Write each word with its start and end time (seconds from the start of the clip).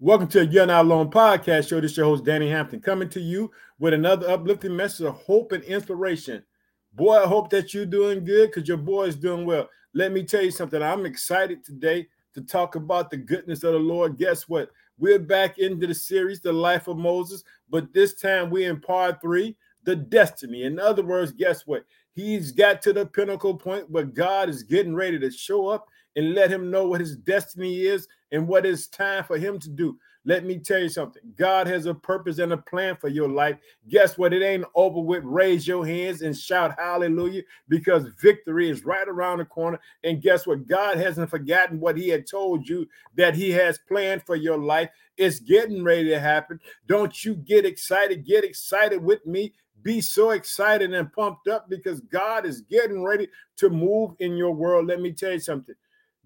Welcome 0.00 0.28
to 0.28 0.46
You're 0.46 0.64
Not 0.64 0.84
Alone 0.84 1.10
podcast 1.10 1.68
show. 1.68 1.80
This 1.80 1.90
is 1.90 1.96
your 1.96 2.06
host, 2.06 2.24
Danny 2.24 2.48
Hampton, 2.48 2.78
coming 2.80 3.08
to 3.08 3.20
you 3.20 3.50
with 3.80 3.92
another 3.92 4.30
uplifting 4.30 4.76
message 4.76 5.04
of 5.04 5.16
hope 5.16 5.50
and 5.50 5.64
inspiration. 5.64 6.44
Boy, 6.92 7.16
I 7.16 7.26
hope 7.26 7.50
that 7.50 7.74
you're 7.74 7.84
doing 7.84 8.24
good 8.24 8.48
because 8.52 8.68
your 8.68 8.76
boy 8.76 9.06
is 9.06 9.16
doing 9.16 9.44
well. 9.44 9.68
Let 9.94 10.12
me 10.12 10.22
tell 10.22 10.42
you 10.42 10.52
something. 10.52 10.80
I'm 10.80 11.04
excited 11.04 11.64
today 11.64 12.06
to 12.34 12.42
talk 12.42 12.76
about 12.76 13.10
the 13.10 13.16
goodness 13.16 13.64
of 13.64 13.72
the 13.72 13.80
Lord. 13.80 14.18
Guess 14.18 14.48
what? 14.48 14.70
We're 14.98 15.18
back 15.18 15.58
into 15.58 15.88
the 15.88 15.94
series, 15.96 16.40
The 16.40 16.52
Life 16.52 16.86
of 16.86 16.96
Moses, 16.96 17.42
but 17.68 17.92
this 17.92 18.14
time 18.14 18.50
we're 18.50 18.70
in 18.70 18.80
part 18.80 19.20
three, 19.20 19.56
The 19.82 19.96
Destiny. 19.96 20.62
In 20.62 20.78
other 20.78 21.02
words, 21.02 21.32
guess 21.32 21.66
what? 21.66 21.84
He's 22.12 22.52
got 22.52 22.82
to 22.82 22.92
the 22.92 23.04
pinnacle 23.04 23.56
point 23.56 23.90
where 23.90 24.04
God 24.04 24.48
is 24.48 24.62
getting 24.62 24.94
ready 24.94 25.18
to 25.18 25.30
show 25.32 25.66
up 25.66 25.88
and 26.18 26.34
let 26.34 26.50
him 26.50 26.68
know 26.68 26.84
what 26.84 27.00
his 27.00 27.16
destiny 27.16 27.82
is 27.82 28.08
and 28.32 28.48
what 28.48 28.66
it's 28.66 28.88
time 28.88 29.22
for 29.22 29.38
him 29.38 29.56
to 29.60 29.68
do. 29.68 29.96
Let 30.24 30.44
me 30.44 30.58
tell 30.58 30.80
you 30.80 30.88
something. 30.88 31.22
God 31.36 31.68
has 31.68 31.86
a 31.86 31.94
purpose 31.94 32.38
and 32.38 32.52
a 32.52 32.56
plan 32.56 32.96
for 32.96 33.06
your 33.06 33.28
life. 33.28 33.56
Guess 33.88 34.18
what? 34.18 34.32
It 34.32 34.42
ain't 34.42 34.64
over 34.74 35.00
with. 35.00 35.22
Raise 35.22 35.66
your 35.66 35.86
hands 35.86 36.22
and 36.22 36.36
shout 36.36 36.74
hallelujah 36.76 37.42
because 37.68 38.08
victory 38.20 38.68
is 38.68 38.84
right 38.84 39.06
around 39.06 39.38
the 39.38 39.44
corner. 39.44 39.78
And 40.02 40.20
guess 40.20 40.44
what? 40.44 40.66
God 40.66 40.98
hasn't 40.98 41.30
forgotten 41.30 41.78
what 41.78 41.96
he 41.96 42.08
had 42.08 42.26
told 42.26 42.68
you 42.68 42.88
that 43.14 43.36
he 43.36 43.52
has 43.52 43.78
planned 43.86 44.24
for 44.24 44.34
your 44.34 44.58
life. 44.58 44.90
It's 45.16 45.38
getting 45.38 45.84
ready 45.84 46.08
to 46.08 46.18
happen. 46.18 46.58
Don't 46.88 47.24
you 47.24 47.36
get 47.36 47.64
excited. 47.64 48.26
Get 48.26 48.42
excited 48.42 49.00
with 49.00 49.24
me 49.24 49.52
be 49.82 50.00
so 50.00 50.30
excited 50.30 50.92
and 50.92 51.12
pumped 51.12 51.46
up 51.46 51.70
because 51.70 52.00
God 52.00 52.44
is 52.44 52.62
getting 52.62 53.04
ready 53.04 53.28
to 53.58 53.70
move 53.70 54.10
in 54.18 54.36
your 54.36 54.52
world. 54.52 54.88
Let 54.88 55.00
me 55.00 55.12
tell 55.12 55.32
you 55.32 55.38
something. 55.38 55.74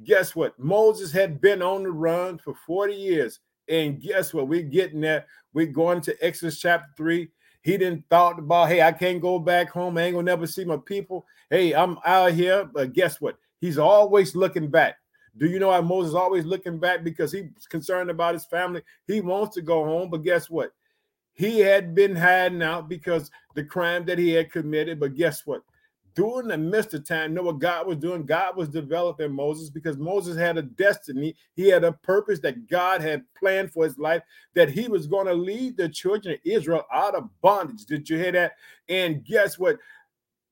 Guess 0.05 0.35
what? 0.35 0.59
Moses 0.59 1.13
had 1.13 1.41
been 1.41 1.63
on 1.63 1.83
the 1.85 1.91
run 1.91 2.39
for 2.39 2.55
40 2.67 2.95
years. 2.95 3.41
And 3.69 4.01
guess 4.01 4.35
what? 4.35 4.49
We're 4.49 4.63
getting 4.63 5.01
there. 5.01 5.27
We're 5.55 5.67
going 5.67 6.01
to 6.03 6.25
Exodus 6.25 6.59
chapter 6.59 6.89
3. 6.97 7.29
He 7.63 7.77
didn't 7.77 8.05
thought 8.11 8.39
about, 8.39 8.69
hey, 8.69 8.83
I 8.83 8.91
can't 8.91 9.21
go 9.23 9.39
back 9.39 9.71
home. 9.71 9.97
I 9.97 10.03
ain't 10.03 10.15
gonna 10.15 10.25
never 10.25 10.47
see 10.47 10.65
my 10.65 10.79
people. 10.79 11.25
Hey, 11.49 11.73
I'm 11.73 11.99
out 12.05 12.33
here. 12.33 12.65
But 12.65 12.93
guess 12.93 13.21
what? 13.21 13.37
He's 13.61 13.79
always 13.79 14.35
looking 14.35 14.69
back. 14.69 14.97
Do 15.39 15.47
you 15.47 15.59
know 15.59 15.69
why 15.69 15.81
Moses 15.81 16.15
always 16.15 16.45
looking 16.45 16.79
back? 16.79 17.05
Because 17.05 17.33
he's 17.33 17.67
concerned 17.69 18.11
about 18.11 18.35
his 18.35 18.45
family. 18.45 18.83
He 19.07 19.21
wants 19.21 19.55
to 19.55 19.63
go 19.63 19.85
home, 19.85 20.11
but 20.11 20.25
guess 20.25 20.51
what? 20.51 20.73
He 21.35 21.61
had 21.61 21.95
been 21.95 22.15
hiding 22.15 22.63
out 22.63 22.89
because 22.89 23.31
the 23.55 23.65
crime 23.65 24.05
that 24.07 24.19
he 24.19 24.33
had 24.33 24.53
committed. 24.53 25.01
But 25.01 25.15
guess 25.15 25.47
what? 25.47 25.63
During 26.15 26.49
the 26.49 26.59
midst 26.59 26.95
of 26.95 27.07
time, 27.07 27.35
know 27.35 27.43
what 27.43 27.59
God 27.59 27.87
was 27.87 27.97
doing? 27.97 28.27
God 28.27 28.57
was 28.57 28.69
developing 28.69 29.33
Moses 29.33 29.71
because 29.71 29.97
Moses 29.97 30.37
had 30.37 30.59
a 30.59 30.63
destiny. 30.63 31.35
He 31.55 31.69
had 31.69 31.85
a 31.85 31.93
purpose 31.93 32.39
that 32.41 32.69
God 32.69 33.01
had 33.01 33.25
planned 33.39 33.73
for 33.73 33.85
his 33.85 33.99
life, 33.99 34.23
that 34.55 34.71
he 34.71 34.89
was 34.89 35.07
going 35.07 35.27
to 35.27 35.35
lead 35.35 35.77
the 35.77 35.89
children 35.89 36.35
of 36.35 36.41
Israel 36.45 36.85
out 36.93 37.15
of 37.15 37.29
bondage. 37.41 37.87
Did 37.87 38.09
you 38.09 38.19
hear 38.19 38.33
that? 38.33 38.53
And 38.89 39.25
guess 39.25 39.59
what? 39.59 39.79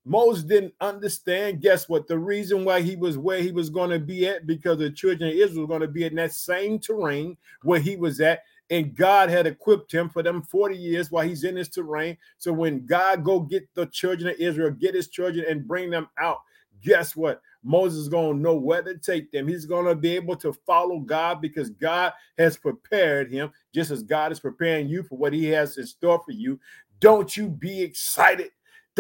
Moses 0.07 0.45
didn't 0.45 0.75
understand. 0.81 1.61
Guess 1.61 1.89
what? 1.89 2.09
The 2.09 2.19
reason 2.19 2.65
why 2.65 2.81
he 2.81 2.97
was 2.97 3.19
where 3.19 3.43
he 3.43 3.53
was 3.53 3.69
going 3.69 3.91
to 3.91 3.99
be 3.99 4.27
at 4.27 4.47
because 4.47 4.79
the 4.79 4.91
children 4.91 5.31
of 5.31 5.37
Israel 5.37 5.63
were 5.63 5.69
going 5.69 5.83
to 5.83 5.89
be 5.89 6.05
in 6.05 6.15
that 6.15 6.33
same 6.33 6.79
terrain 6.79 7.37
where 7.63 7.81
he 7.81 7.97
was 7.97 8.21
at 8.21 8.41
and 8.71 8.95
God 8.95 9.29
had 9.31 9.47
equipped 9.47 9.93
him 9.93 10.09
for 10.09 10.23
them 10.23 10.43
40 10.43 10.77
years 10.77 11.11
while 11.11 11.27
he's 11.27 11.45
in 11.45 11.57
this 11.57 11.69
terrain. 11.69 12.17
So 12.39 12.53
when 12.53 12.87
God 12.87 13.25
go 13.25 13.41
get 13.41 13.69
the 13.75 13.87
children 13.87 14.31
of 14.31 14.41
Israel, 14.41 14.71
get 14.71 14.95
his 14.95 15.09
children 15.09 15.45
and 15.49 15.67
bring 15.67 15.91
them 15.91 16.09
out, 16.19 16.39
guess 16.81 17.17
what? 17.17 17.43
Moses 17.63 18.03
is 18.03 18.09
going 18.09 18.37
to 18.37 18.43
know 18.43 18.55
where 18.55 18.83
to 18.83 18.97
take 18.97 19.31
them. 19.33 19.47
He's 19.47 19.67
going 19.67 19.87
to 19.87 19.95
be 19.95 20.15
able 20.17 20.37
to 20.37 20.53
follow 20.53 21.01
God 21.01 21.41
because 21.41 21.71
God 21.71 22.13
has 22.39 22.57
prepared 22.57 23.31
him, 23.31 23.51
just 23.75 23.91
as 23.91 24.03
God 24.03 24.33
is 24.33 24.41
preparing 24.41 24.89
you 24.89 25.03
for 25.03 25.19
what 25.19 25.33
he 25.33 25.47
has 25.49 25.77
in 25.77 25.87
store 25.87 26.23
for 26.25 26.33
you. 26.33 26.59
Don't 27.01 27.37
you 27.37 27.49
be 27.49 27.83
excited 27.83 28.51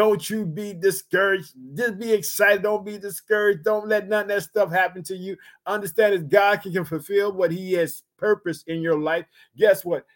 don't 0.01 0.31
you 0.31 0.47
be 0.47 0.73
discouraged. 0.73 1.53
Just 1.75 1.99
be 1.99 2.11
excited. 2.11 2.63
Don't 2.63 2.87
be 2.87 2.97
discouraged. 2.97 3.65
Don't 3.65 3.87
let 3.87 4.09
none 4.09 4.23
of 4.23 4.29
that 4.29 4.41
stuff 4.45 4.71
happen 4.73 5.03
to 5.03 5.15
you. 5.15 5.37
Understand 5.67 6.15
that 6.15 6.31
God 6.31 6.63
can, 6.63 6.87
fulfill 6.87 7.33
what 7.33 7.53
He 7.53 7.75
has 7.75 8.03
purpose 8.17 8.65
in 8.67 8.81
your 8.81 8.99
life. 8.99 9.27
Guess 9.59 9.85
what? 9.85 10.07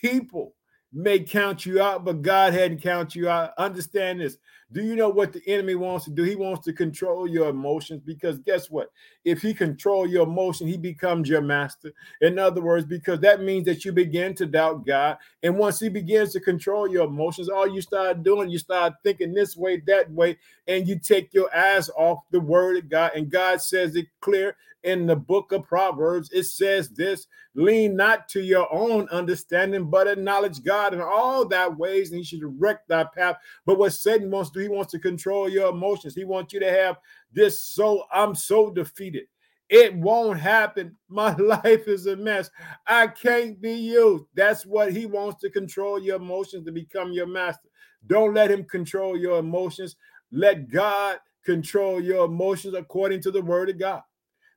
People 0.00 0.54
may 0.90 1.20
count 1.20 1.66
you 1.66 1.82
out, 1.82 2.02
but 2.02 2.22
God 2.22 2.54
hadn't 2.54 2.80
count 2.80 3.14
you 3.14 3.28
out. 3.28 3.50
Understand 3.58 4.22
this. 4.22 4.38
Do 4.72 4.82
you 4.82 4.96
know 4.96 5.08
what 5.08 5.32
the 5.32 5.42
enemy 5.46 5.76
wants 5.76 6.06
to 6.06 6.10
do? 6.10 6.24
He 6.24 6.34
wants 6.34 6.64
to 6.64 6.72
control 6.72 7.28
your 7.28 7.50
emotions 7.50 8.02
because 8.04 8.38
guess 8.38 8.68
what? 8.68 8.90
If 9.24 9.40
he 9.40 9.54
control 9.54 10.08
your 10.08 10.24
emotion, 10.24 10.66
he 10.66 10.76
becomes 10.76 11.28
your 11.28 11.40
master. 11.40 11.92
In 12.20 12.36
other 12.36 12.60
words, 12.60 12.84
because 12.84 13.20
that 13.20 13.42
means 13.42 13.64
that 13.66 13.84
you 13.84 13.92
begin 13.92 14.34
to 14.34 14.46
doubt 14.46 14.84
God. 14.84 15.18
And 15.44 15.56
once 15.56 15.78
he 15.78 15.88
begins 15.88 16.32
to 16.32 16.40
control 16.40 16.88
your 16.88 17.06
emotions, 17.06 17.48
all 17.48 17.68
you 17.68 17.80
start 17.80 18.24
doing, 18.24 18.50
you 18.50 18.58
start 18.58 18.94
thinking 19.04 19.32
this 19.32 19.56
way, 19.56 19.80
that 19.86 20.10
way, 20.10 20.36
and 20.66 20.88
you 20.88 20.98
take 20.98 21.32
your 21.32 21.54
eyes 21.56 21.88
off 21.96 22.24
the 22.32 22.40
word 22.40 22.76
of 22.76 22.88
God. 22.88 23.12
And 23.14 23.30
God 23.30 23.62
says 23.62 23.94
it 23.94 24.06
clear 24.20 24.56
in 24.86 25.06
the 25.06 25.16
book 25.16 25.50
of 25.50 25.64
Proverbs, 25.64 26.30
it 26.32 26.44
says 26.44 26.88
this 26.90 27.26
lean 27.56 27.96
not 27.96 28.28
to 28.28 28.40
your 28.40 28.72
own 28.72 29.08
understanding, 29.08 29.90
but 29.90 30.06
acknowledge 30.06 30.62
God 30.62 30.94
in 30.94 31.00
all 31.00 31.44
thy 31.44 31.66
ways, 31.66 32.10
and 32.10 32.18
he 32.18 32.24
should 32.24 32.40
direct 32.40 32.88
thy 32.88 33.04
path. 33.04 33.36
But 33.64 33.78
what 33.78 33.94
Satan 33.94 34.30
wants 34.30 34.50
he 34.60 34.68
wants 34.68 34.92
to 34.92 34.98
control 34.98 35.48
your 35.48 35.70
emotions. 35.70 36.14
He 36.14 36.24
wants 36.24 36.52
you 36.52 36.60
to 36.60 36.70
have 36.70 36.96
this 37.32 37.62
so 37.62 38.04
I'm 38.12 38.34
so 38.34 38.70
defeated. 38.70 39.24
It 39.68 39.96
won't 39.96 40.38
happen. 40.38 40.96
My 41.08 41.34
life 41.36 41.88
is 41.88 42.06
a 42.06 42.16
mess. 42.16 42.50
I 42.86 43.08
can't 43.08 43.60
be 43.60 43.72
you. 43.72 44.28
That's 44.34 44.64
what 44.64 44.92
he 44.92 45.06
wants 45.06 45.40
to 45.42 45.50
control 45.50 46.00
your 46.00 46.16
emotions 46.16 46.64
to 46.66 46.72
become 46.72 47.12
your 47.12 47.26
master. 47.26 47.68
Don't 48.06 48.34
let 48.34 48.50
him 48.50 48.64
control 48.64 49.16
your 49.16 49.38
emotions. 49.38 49.96
Let 50.30 50.68
God 50.70 51.18
control 51.44 52.00
your 52.00 52.26
emotions 52.26 52.74
according 52.74 53.22
to 53.22 53.30
the 53.30 53.42
word 53.42 53.70
of 53.70 53.78
God 53.78 54.02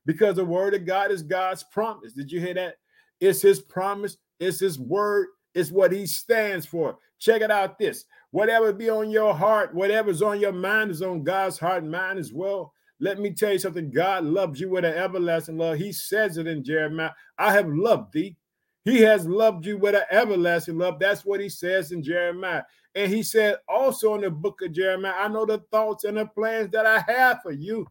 because 0.06 0.36
the 0.36 0.44
word 0.44 0.74
of 0.74 0.84
God 0.84 1.10
is 1.10 1.22
God's 1.22 1.64
promise. 1.64 2.12
Did 2.12 2.30
you 2.30 2.40
hear 2.40 2.54
that? 2.54 2.74
It's 3.20 3.42
his 3.42 3.60
promise, 3.60 4.16
it's 4.38 4.60
his 4.60 4.78
word, 4.78 5.28
it's 5.54 5.70
what 5.70 5.92
he 5.92 6.06
stands 6.06 6.66
for. 6.66 6.98
Check 7.18 7.42
it 7.42 7.50
out 7.50 7.78
this. 7.78 8.04
Whatever 8.30 8.72
be 8.72 8.88
on 8.88 9.10
your 9.10 9.34
heart, 9.34 9.74
whatever's 9.74 10.22
on 10.22 10.40
your 10.40 10.52
mind 10.52 10.90
is 10.90 11.02
on 11.02 11.24
God's 11.24 11.58
heart 11.58 11.82
and 11.82 11.90
mind 11.90 12.18
as 12.18 12.32
well. 12.32 12.72
Let 13.00 13.18
me 13.18 13.32
tell 13.32 13.52
you 13.52 13.58
something. 13.58 13.90
God 13.90 14.24
loves 14.24 14.60
you 14.60 14.70
with 14.70 14.84
an 14.84 14.94
everlasting 14.94 15.58
love. 15.58 15.78
He 15.78 15.92
says 15.92 16.36
it 16.36 16.46
in 16.46 16.62
Jeremiah. 16.62 17.10
I 17.38 17.52
have 17.52 17.68
loved 17.68 18.12
thee. 18.12 18.36
He 18.84 19.00
has 19.00 19.26
loved 19.26 19.66
you 19.66 19.78
with 19.78 19.94
an 19.94 20.04
everlasting 20.10 20.78
love. 20.78 20.98
That's 20.98 21.24
what 21.24 21.40
he 21.40 21.48
says 21.48 21.92
in 21.92 22.02
Jeremiah. 22.02 22.62
And 22.94 23.12
he 23.12 23.22
said 23.22 23.56
also 23.68 24.14
in 24.14 24.22
the 24.22 24.30
book 24.30 24.60
of 24.62 24.72
Jeremiah, 24.72 25.14
I 25.16 25.28
know 25.28 25.46
the 25.46 25.62
thoughts 25.70 26.04
and 26.04 26.16
the 26.16 26.26
plans 26.26 26.70
that 26.72 26.86
I 26.86 27.00
have 27.10 27.40
for 27.42 27.52
you. 27.52 27.86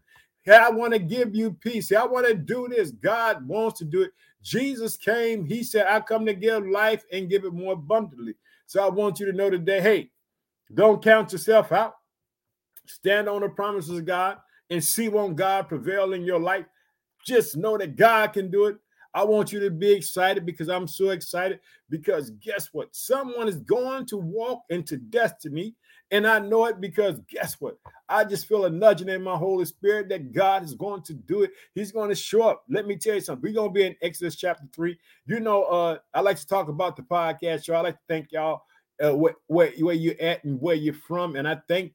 I 0.48 0.70
want 0.72 0.94
to 0.94 1.00
give 1.00 1.36
you 1.36 1.52
peace. 1.52 1.92
I 1.92 2.06
want 2.06 2.28
to 2.28 2.34
do 2.34 2.68
this. 2.68 2.92
God 2.92 3.48
wants 3.48 3.78
to 3.80 3.86
do 3.86 4.02
it. 4.04 4.12
Jesus 4.42 4.98
came. 4.98 5.46
He 5.46 5.64
said, 5.64 5.88
I 5.88 6.00
come 6.00 6.26
to 6.26 6.34
give 6.34 6.66
life 6.66 7.04
and 7.12 7.30
give 7.30 7.46
it 7.46 7.54
more 7.54 7.74
abundantly. 7.74 8.36
So 8.66 8.84
I 8.84 8.90
want 8.90 9.20
you 9.20 9.26
to 9.26 9.34
know 9.34 9.50
today 9.50 9.82
hey, 9.82 10.12
don't 10.74 11.04
count 11.04 11.32
yourself 11.32 11.72
out. 11.72 11.96
Stand 12.86 13.28
on 13.28 13.42
the 13.42 13.50
promises 13.50 13.98
of 13.98 14.06
God 14.06 14.38
and 14.70 14.84
see 14.84 15.10
won't 15.10 15.36
God 15.36 15.68
prevail 15.68 16.14
in 16.14 16.24
your 16.24 16.40
life. 16.40 16.66
Just 17.26 17.58
know 17.58 17.78
that 17.78 17.96
God 17.96 18.34
can 18.34 18.50
do 18.50 18.66
it. 18.66 18.78
I 19.14 19.24
want 19.24 19.52
you 19.52 19.60
to 19.62 19.72
be 19.72 19.92
excited 19.92 20.46
because 20.46 20.70
I'm 20.70 20.88
so 20.88 21.10
excited. 21.10 21.60
Because 21.90 22.30
guess 22.32 22.70
what? 22.72 22.96
Someone 22.96 23.48
is 23.48 23.58
going 23.58 24.06
to 24.08 24.18
walk 24.18 24.64
into 24.70 24.98
destiny 24.98 25.76
and 26.12 26.26
I 26.26 26.40
know 26.40 26.66
it 26.66 26.82
because 26.82 27.20
guess 27.30 27.60
what? 27.60 27.78
I 28.08 28.24
just 28.24 28.48
feel 28.48 28.66
a 28.66 28.70
nudging 28.70 29.10
in 29.10 29.22
my 29.22 29.36
Holy 29.36 29.66
Spirit 29.66 30.10
that 30.10 30.32
God 30.32 30.64
is 30.64 30.74
going 30.74 31.04
to 31.04 31.14
do 31.14 31.44
it. 31.44 31.52
He's 31.76 31.92
going 31.92 32.10
to 32.10 32.16
show 32.16 32.44
up. 32.44 32.64
Let 32.68 32.88
me 32.88 32.96
tell 32.96 33.16
you 33.16 33.22
something. 33.22 33.44
We're 33.44 33.54
going 33.54 33.70
to 33.70 33.74
be 33.74 33.86
in 33.86 33.96
Exodus 34.02 34.36
chapter 34.36 34.66
3. 34.74 34.98
You 35.28 35.40
know, 35.40 35.64
uh, 35.66 35.98
I 36.14 36.22
like 36.22 36.38
to 36.38 36.48
talk 36.48 36.68
about 36.68 36.96
the 36.96 37.04
podcast 37.04 37.66
show. 37.66 37.76
I 37.76 37.82
like 37.82 37.96
to 37.96 38.02
thank 38.08 38.32
y'all 38.32 38.64
uh, 39.04 39.16
where, 39.16 39.36
where, 39.48 39.72
where 39.80 39.96
you're 39.96 40.20
at 40.20 40.44
and 40.44 40.60
where 40.60 40.76
you're 40.76 40.94
from. 40.96 41.36
And 41.36 41.48
I 41.48 41.58
think 41.68 41.94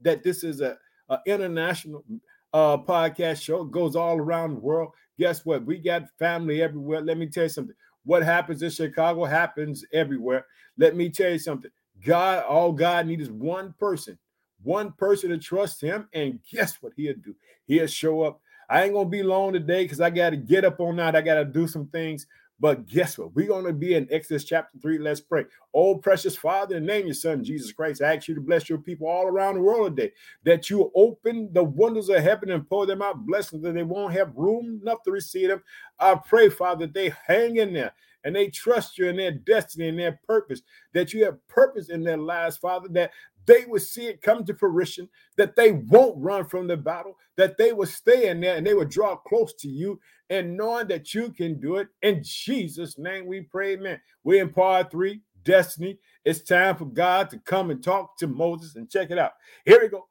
that 0.00 0.24
this 0.24 0.42
is 0.42 0.60
a, 0.60 0.76
a 1.08 1.18
international 1.26 2.04
uh, 2.52 2.78
podcast 2.78 3.42
show. 3.42 3.62
It 3.62 3.70
goes 3.70 3.94
all 3.94 4.18
around 4.18 4.54
the 4.54 4.60
world. 4.60 4.92
Guess 5.18 5.46
what? 5.46 5.64
We 5.64 5.78
got 5.78 6.08
family 6.18 6.62
everywhere. 6.62 7.00
Let 7.00 7.16
me 7.16 7.28
tell 7.28 7.44
you 7.44 7.48
something. 7.48 7.76
What 8.04 8.24
happens 8.24 8.62
in 8.62 8.70
Chicago 8.70 9.24
happens 9.24 9.84
everywhere. 9.92 10.46
Let 10.76 10.96
me 10.96 11.08
tell 11.08 11.30
you 11.30 11.38
something. 11.38 11.70
God, 12.04 12.44
all 12.44 12.72
God 12.72 13.06
needs 13.06 13.22
is 13.22 13.30
one 13.30 13.74
person, 13.78 14.18
one 14.62 14.92
person 14.92 15.30
to 15.30 15.38
trust 15.38 15.80
him. 15.80 16.08
And 16.12 16.40
guess 16.50 16.76
what 16.80 16.92
he'll 16.96 17.14
do? 17.14 17.34
He'll 17.66 17.86
show 17.86 18.22
up. 18.22 18.40
I 18.68 18.84
ain't 18.84 18.94
gonna 18.94 19.08
be 19.08 19.22
long 19.22 19.52
today 19.52 19.84
because 19.84 20.00
I 20.00 20.10
got 20.10 20.30
to 20.30 20.36
get 20.36 20.64
up 20.64 20.80
on 20.80 20.96
that. 20.96 21.16
I 21.16 21.20
got 21.20 21.34
to 21.34 21.44
do 21.44 21.66
some 21.66 21.86
things. 21.88 22.26
But 22.62 22.86
guess 22.86 23.18
what? 23.18 23.34
We're 23.34 23.48
to 23.60 23.72
be 23.72 23.94
in 23.94 24.06
Exodus 24.08 24.44
chapter 24.44 24.78
3. 24.78 24.98
Let's 24.98 25.20
pray. 25.20 25.46
Oh, 25.74 25.96
precious 25.96 26.36
Father, 26.36 26.76
in 26.76 26.86
the 26.86 26.92
name 26.92 27.00
of 27.00 27.06
your 27.06 27.14
Son, 27.14 27.42
Jesus 27.42 27.72
Christ, 27.72 28.00
I 28.00 28.14
ask 28.14 28.28
you 28.28 28.36
to 28.36 28.40
bless 28.40 28.68
your 28.68 28.78
people 28.78 29.08
all 29.08 29.26
around 29.26 29.56
the 29.56 29.62
world 29.62 29.96
today, 29.96 30.12
that 30.44 30.70
you 30.70 30.92
open 30.94 31.52
the 31.52 31.64
windows 31.64 32.08
of 32.08 32.22
heaven 32.22 32.50
and 32.50 32.68
pour 32.68 32.86
them 32.86 33.02
out 33.02 33.26
blessings 33.26 33.64
that 33.64 33.74
they 33.74 33.82
won't 33.82 34.12
have 34.12 34.36
room 34.36 34.78
enough 34.80 35.02
to 35.02 35.10
receive 35.10 35.48
them. 35.48 35.60
I 35.98 36.14
pray, 36.14 36.50
Father, 36.50 36.86
that 36.86 36.94
they 36.94 37.12
hang 37.26 37.56
in 37.56 37.72
there 37.72 37.92
and 38.24 38.34
they 38.34 38.48
trust 38.48 38.98
you 38.98 39.08
in 39.08 39.16
their 39.16 39.32
destiny 39.32 39.88
and 39.88 39.98
their 39.98 40.20
purpose, 40.26 40.62
that 40.92 41.12
you 41.12 41.24
have 41.24 41.46
purpose 41.48 41.88
in 41.88 42.02
their 42.02 42.16
lives, 42.16 42.56
Father, 42.56 42.88
that 42.92 43.10
they 43.46 43.64
will 43.66 43.80
see 43.80 44.06
it 44.06 44.22
come 44.22 44.44
to 44.44 44.54
fruition, 44.54 45.08
that 45.36 45.56
they 45.56 45.72
won't 45.72 46.22
run 46.22 46.44
from 46.44 46.66
the 46.66 46.76
battle, 46.76 47.18
that 47.36 47.56
they 47.56 47.72
will 47.72 47.86
stay 47.86 48.28
in 48.28 48.40
there 48.40 48.56
and 48.56 48.66
they 48.66 48.74
will 48.74 48.84
draw 48.84 49.16
close 49.16 49.52
to 49.54 49.68
you 49.68 49.98
and 50.30 50.56
knowing 50.56 50.86
that 50.88 51.12
you 51.12 51.30
can 51.30 51.60
do 51.60 51.76
it. 51.76 51.88
In 52.02 52.22
Jesus' 52.22 52.98
name 52.98 53.26
we 53.26 53.40
pray, 53.40 53.72
amen. 53.72 54.00
We're 54.24 54.42
in 54.42 54.50
part 54.50 54.90
three, 54.90 55.22
destiny. 55.44 55.98
It's 56.24 56.42
time 56.42 56.76
for 56.76 56.86
God 56.86 57.30
to 57.30 57.38
come 57.38 57.70
and 57.70 57.82
talk 57.82 58.16
to 58.18 58.26
Moses 58.26 58.76
and 58.76 58.88
check 58.88 59.10
it 59.10 59.18
out. 59.18 59.32
Here 59.64 59.80
we 59.80 59.88
go. 59.88 60.08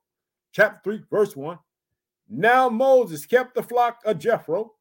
Chapter 0.51 0.81
3, 0.83 1.03
verse 1.09 1.35
1. 1.35 1.57
Now 2.29 2.69
Moses 2.69 3.25
kept 3.25 3.55
the 3.55 3.63
flock 3.63 3.99
of 4.05 4.19
Jethro, 4.19 4.73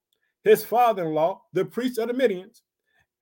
his 0.42 0.64
father 0.64 1.04
in 1.06 1.14
law, 1.14 1.42
the 1.52 1.64
priest 1.64 1.98
of 1.98 2.08
the 2.08 2.14
Midians, 2.14 2.62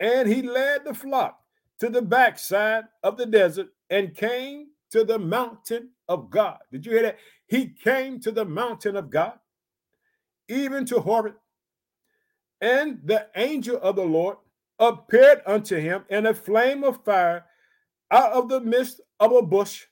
and 0.01 0.29
he 0.29 0.43
led 0.43 0.85
the 0.85 0.95
flock 0.95 1.41
to 1.81 1.89
the 1.89 2.03
backside 2.03 2.85
of 3.03 3.17
the 3.17 3.27
desert 3.27 3.69
and 3.91 4.15
came 4.15 4.69
to 4.91 5.05
the 5.05 5.19
mountain 5.19 5.91
of 6.09 6.31
God. 6.31 6.59
Did 6.73 6.87
you 6.87 6.93
hear 6.93 7.03
that? 7.03 7.19
He 7.47 7.69
came 7.69 8.21
to 8.21 8.33
the 8.33 8.45
mountain 8.45 8.97
of 8.97 9.11
God, 9.11 9.39
even 10.49 10.85
to 10.87 11.01
Horeb. 11.01 11.37
And 12.61 13.01
the 13.05 13.29
angel 13.37 13.79
of 13.81 13.97
the 13.97 14.05
Lord 14.05 14.37
appeared 14.79 15.43
unto 15.47 15.77
him 15.77 16.05
in 16.09 16.27
a 16.27 16.35
flame 16.35 16.85
of 16.85 17.05
fire 17.05 17.45
out 18.11 18.33
of 18.33 18.49
the 18.49 18.61
midst 18.61 19.01
of 19.21 19.33
a 19.33 19.43
bush. 19.43 19.87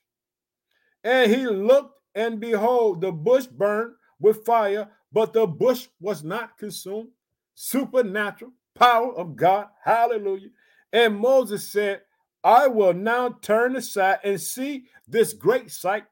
And 1.03 1.31
he 1.31 1.45
looked, 1.45 1.93
and 2.15 2.39
behold, 2.39 3.01
the 3.01 3.11
bush 3.11 3.45
burned 3.45 3.93
with 4.19 4.45
fire, 4.45 4.89
but 5.11 5.33
the 5.33 5.45
bush 5.47 5.87
was 5.99 6.23
not 6.23 6.57
consumed. 6.57 7.09
Supernatural 7.53 8.51
power 8.77 9.13
of 9.15 9.35
God. 9.35 9.67
Hallelujah. 9.83 10.49
And 10.93 11.17
Moses 11.19 11.67
said, 11.71 12.01
I 12.43 12.67
will 12.67 12.93
now 12.93 13.37
turn 13.41 13.75
aside 13.75 14.19
and 14.23 14.39
see 14.39 14.85
this 15.07 15.33
great 15.33 15.71
sight. 15.71 16.05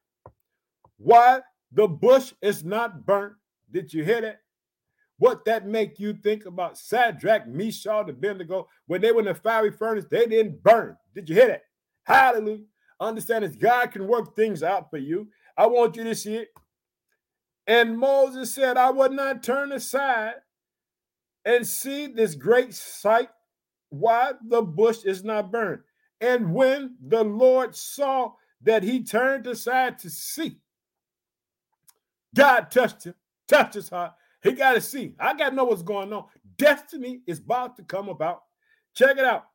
Why 0.97 1.41
the 1.71 1.87
bush 1.87 2.33
is 2.41 2.63
not 2.63 3.05
burnt. 3.05 3.33
Did 3.71 3.93
you 3.93 4.03
hear 4.03 4.21
that? 4.21 4.41
What 5.17 5.45
that 5.45 5.65
make 5.65 5.99
you 5.99 6.13
think 6.13 6.45
about 6.45 6.77
Shadrach, 6.77 7.47
Meshach, 7.47 8.01
and 8.01 8.09
Abednego 8.09 8.67
when 8.87 9.01
they 9.01 9.11
were 9.11 9.21
in 9.21 9.25
the 9.25 9.35
fiery 9.35 9.71
furnace? 9.71 10.05
They 10.09 10.25
didn't 10.25 10.61
burn. 10.61 10.97
Did 11.13 11.29
you 11.29 11.35
hear 11.35 11.47
that? 11.47 11.63
Hallelujah. 12.03 12.65
Understand 12.99 13.43
that 13.43 13.59
God 13.59 13.91
can 13.91 14.07
work 14.07 14.35
things 14.35 14.63
out 14.63 14.89
for 14.89 14.97
you. 14.97 15.27
I 15.57 15.67
want 15.67 15.95
you 15.95 16.03
to 16.05 16.15
see 16.15 16.35
it. 16.35 16.49
And 17.67 17.97
Moses 17.97 18.53
said, 18.53 18.77
I 18.77 18.89
would 18.91 19.11
not 19.11 19.43
turn 19.43 19.71
aside 19.71 20.35
and 21.45 21.65
see 21.65 22.07
this 22.07 22.35
great 22.35 22.73
sight, 22.73 23.29
why 23.89 24.33
the 24.47 24.61
bush 24.61 25.05
is 25.05 25.23
not 25.23 25.51
burned. 25.51 25.81
And 26.19 26.53
when 26.53 26.95
the 27.07 27.23
Lord 27.23 27.75
saw 27.75 28.33
that 28.61 28.83
he 28.83 29.03
turned 29.03 29.45
aside 29.47 29.99
to 29.99 30.09
see, 30.09 30.57
God 32.33 32.71
touched 32.71 33.05
him, 33.05 33.13
touched 33.47 33.75
his 33.75 33.89
heart. 33.89 34.13
He 34.41 34.51
got 34.51 34.73
to 34.73 34.81
see. 34.81 35.15
I 35.19 35.33
got 35.35 35.49
to 35.49 35.55
know 35.55 35.65
what's 35.65 35.81
going 35.81 36.11
on. 36.13 36.25
Destiny 36.57 37.21
is 37.27 37.39
about 37.39 37.77
to 37.77 37.83
come 37.83 38.09
about. 38.09 38.43
Check 38.95 39.17
it 39.17 39.25
out. 39.25 39.45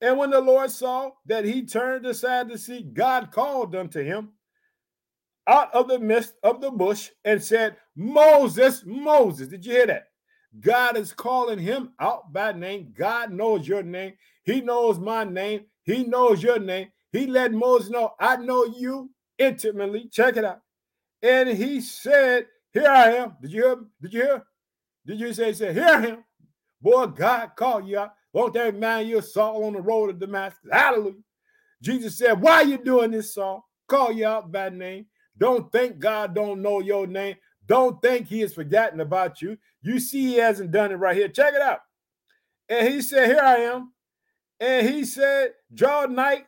And 0.00 0.18
when 0.18 0.30
the 0.30 0.40
Lord 0.40 0.70
saw 0.70 1.10
that 1.26 1.44
he 1.44 1.64
turned 1.64 2.06
aside 2.06 2.48
to 2.48 2.58
see, 2.58 2.82
God 2.82 3.32
called 3.32 3.74
unto 3.74 4.02
him 4.02 4.30
out 5.46 5.74
of 5.74 5.88
the 5.88 5.98
midst 5.98 6.34
of 6.42 6.60
the 6.60 6.70
bush 6.70 7.10
and 7.24 7.42
said, 7.42 7.76
Moses, 7.94 8.84
Moses. 8.84 9.48
Did 9.48 9.64
you 9.64 9.72
hear 9.72 9.86
that? 9.86 10.08
God 10.60 10.96
is 10.96 11.12
calling 11.12 11.58
him 11.58 11.92
out 12.00 12.32
by 12.32 12.52
name. 12.52 12.92
God 12.96 13.32
knows 13.32 13.66
your 13.66 13.82
name. 13.82 14.14
He 14.44 14.60
knows 14.60 14.98
my 14.98 15.24
name. 15.24 15.66
He 15.84 16.04
knows 16.04 16.42
your 16.42 16.58
name. 16.58 16.88
He 17.12 17.26
let 17.26 17.52
Moses 17.52 17.90
know, 17.90 18.14
I 18.20 18.36
know 18.36 18.64
you 18.64 19.10
intimately. 19.38 20.08
Check 20.10 20.36
it 20.36 20.44
out. 20.44 20.60
And 21.22 21.48
he 21.48 21.80
said, 21.80 22.46
Here 22.72 22.88
I 22.88 23.12
am. 23.14 23.36
Did 23.40 23.52
you 23.52 23.62
hear? 23.62 23.76
Did 24.02 24.12
you 24.12 24.22
hear? 24.22 24.42
Did 25.06 25.20
you 25.20 25.32
say, 25.32 25.52
say, 25.52 25.72
Here 25.72 25.84
I 25.84 26.06
am? 26.06 26.24
Boy, 26.80 27.06
God 27.06 27.50
called 27.56 27.88
you 27.88 27.98
out. 27.98 28.12
Won't 28.32 28.54
that 28.54 28.76
man 28.76 29.06
you 29.06 29.20
Saul 29.22 29.64
on 29.64 29.72
the 29.72 29.80
road 29.80 30.08
to 30.08 30.12
Damascus? 30.12 30.70
Hallelujah. 30.70 31.14
Jesus 31.82 32.18
said, 32.18 32.40
Why 32.40 32.62
are 32.62 32.64
you 32.64 32.78
doing 32.78 33.10
this, 33.10 33.34
Saul? 33.34 33.66
Call 33.88 34.12
you 34.12 34.26
out 34.26 34.50
by 34.52 34.68
name. 34.68 35.06
Don't 35.38 35.70
think 35.70 35.98
God 35.98 36.34
don't 36.34 36.62
know 36.62 36.80
your 36.80 37.06
name. 37.06 37.36
Don't 37.66 38.00
think 38.00 38.28
he 38.28 38.40
has 38.40 38.54
forgotten 38.54 39.00
about 39.00 39.42
you. 39.42 39.58
You 39.82 39.98
see, 39.98 40.26
he 40.26 40.34
hasn't 40.34 40.70
done 40.70 40.92
it 40.92 40.96
right 40.96 41.16
here. 41.16 41.28
Check 41.28 41.54
it 41.54 41.62
out. 41.62 41.80
And 42.68 42.88
he 42.88 43.00
said, 43.00 43.28
Here 43.28 43.42
I 43.42 43.56
am. 43.56 43.92
And 44.60 44.88
he 44.88 45.04
said, 45.04 45.52
Draw 45.74 46.06
nigh, 46.06 46.44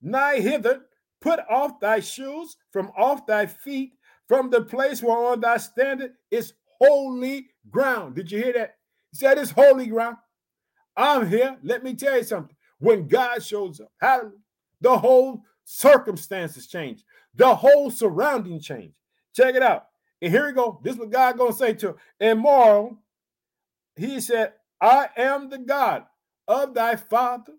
nigh 0.00 0.40
hither, 0.40 0.82
put 1.20 1.40
off 1.50 1.80
thy 1.80 2.00
shoes 2.00 2.56
from 2.72 2.90
off 2.96 3.26
thy 3.26 3.46
feet, 3.46 3.92
from 4.28 4.50
the 4.50 4.62
place 4.62 5.02
whereon 5.02 5.40
thou 5.40 5.56
standest 5.56 6.14
is 6.30 6.54
holy 6.78 7.48
ground. 7.70 8.14
Did 8.14 8.30
you 8.30 8.42
hear 8.42 8.52
that? 8.54 8.76
He 9.10 9.18
said, 9.18 9.38
It's 9.38 9.50
holy 9.50 9.86
ground. 9.86 10.16
I'm 10.96 11.28
here. 11.28 11.56
Let 11.62 11.84
me 11.84 11.94
tell 11.94 12.16
you 12.16 12.24
something. 12.24 12.56
When 12.80 13.08
God 13.08 13.42
shows 13.42 13.80
up, 13.80 14.32
the 14.80 14.98
whole 14.98 15.42
circumstances 15.64 16.66
change, 16.66 17.04
the 17.34 17.54
whole 17.54 17.90
surrounding 17.90 18.60
change. 18.60 18.92
Check 19.34 19.54
it 19.54 19.62
out. 19.62 19.86
And 20.20 20.32
here 20.32 20.46
we 20.46 20.52
go. 20.52 20.80
This 20.82 20.94
is 20.94 20.98
what 20.98 21.10
God 21.10 21.38
gonna 21.38 21.52
say 21.52 21.74
to 21.74 21.88
him. 21.88 21.94
And 22.20 22.40
moral, 22.40 22.98
he 23.96 24.20
said, 24.20 24.52
I 24.80 25.08
am 25.16 25.50
the 25.50 25.58
God 25.58 26.04
of 26.46 26.74
thy 26.74 26.96
father, 26.96 27.52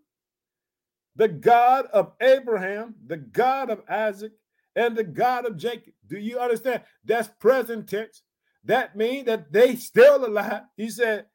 the 1.16 1.28
God 1.28 1.86
of 1.88 2.14
Abraham, 2.22 2.96
the 3.06 3.18
God 3.18 3.70
of 3.70 3.82
Isaac, 3.90 4.34
and 4.76 4.96
the 4.96 5.04
God 5.04 5.46
of 5.46 5.58
Jacob. 5.58 5.94
Do 6.08 6.18
you 6.18 6.40
understand? 6.40 6.84
That's 7.04 7.28
present 7.40 7.90
tense. 7.90 8.24
That 8.64 8.96
means 8.96 9.26
that 9.26 9.52
they 9.52 9.76
still 9.76 10.26
alive. 10.26 10.64
He 10.76 10.90
said, 10.90 11.26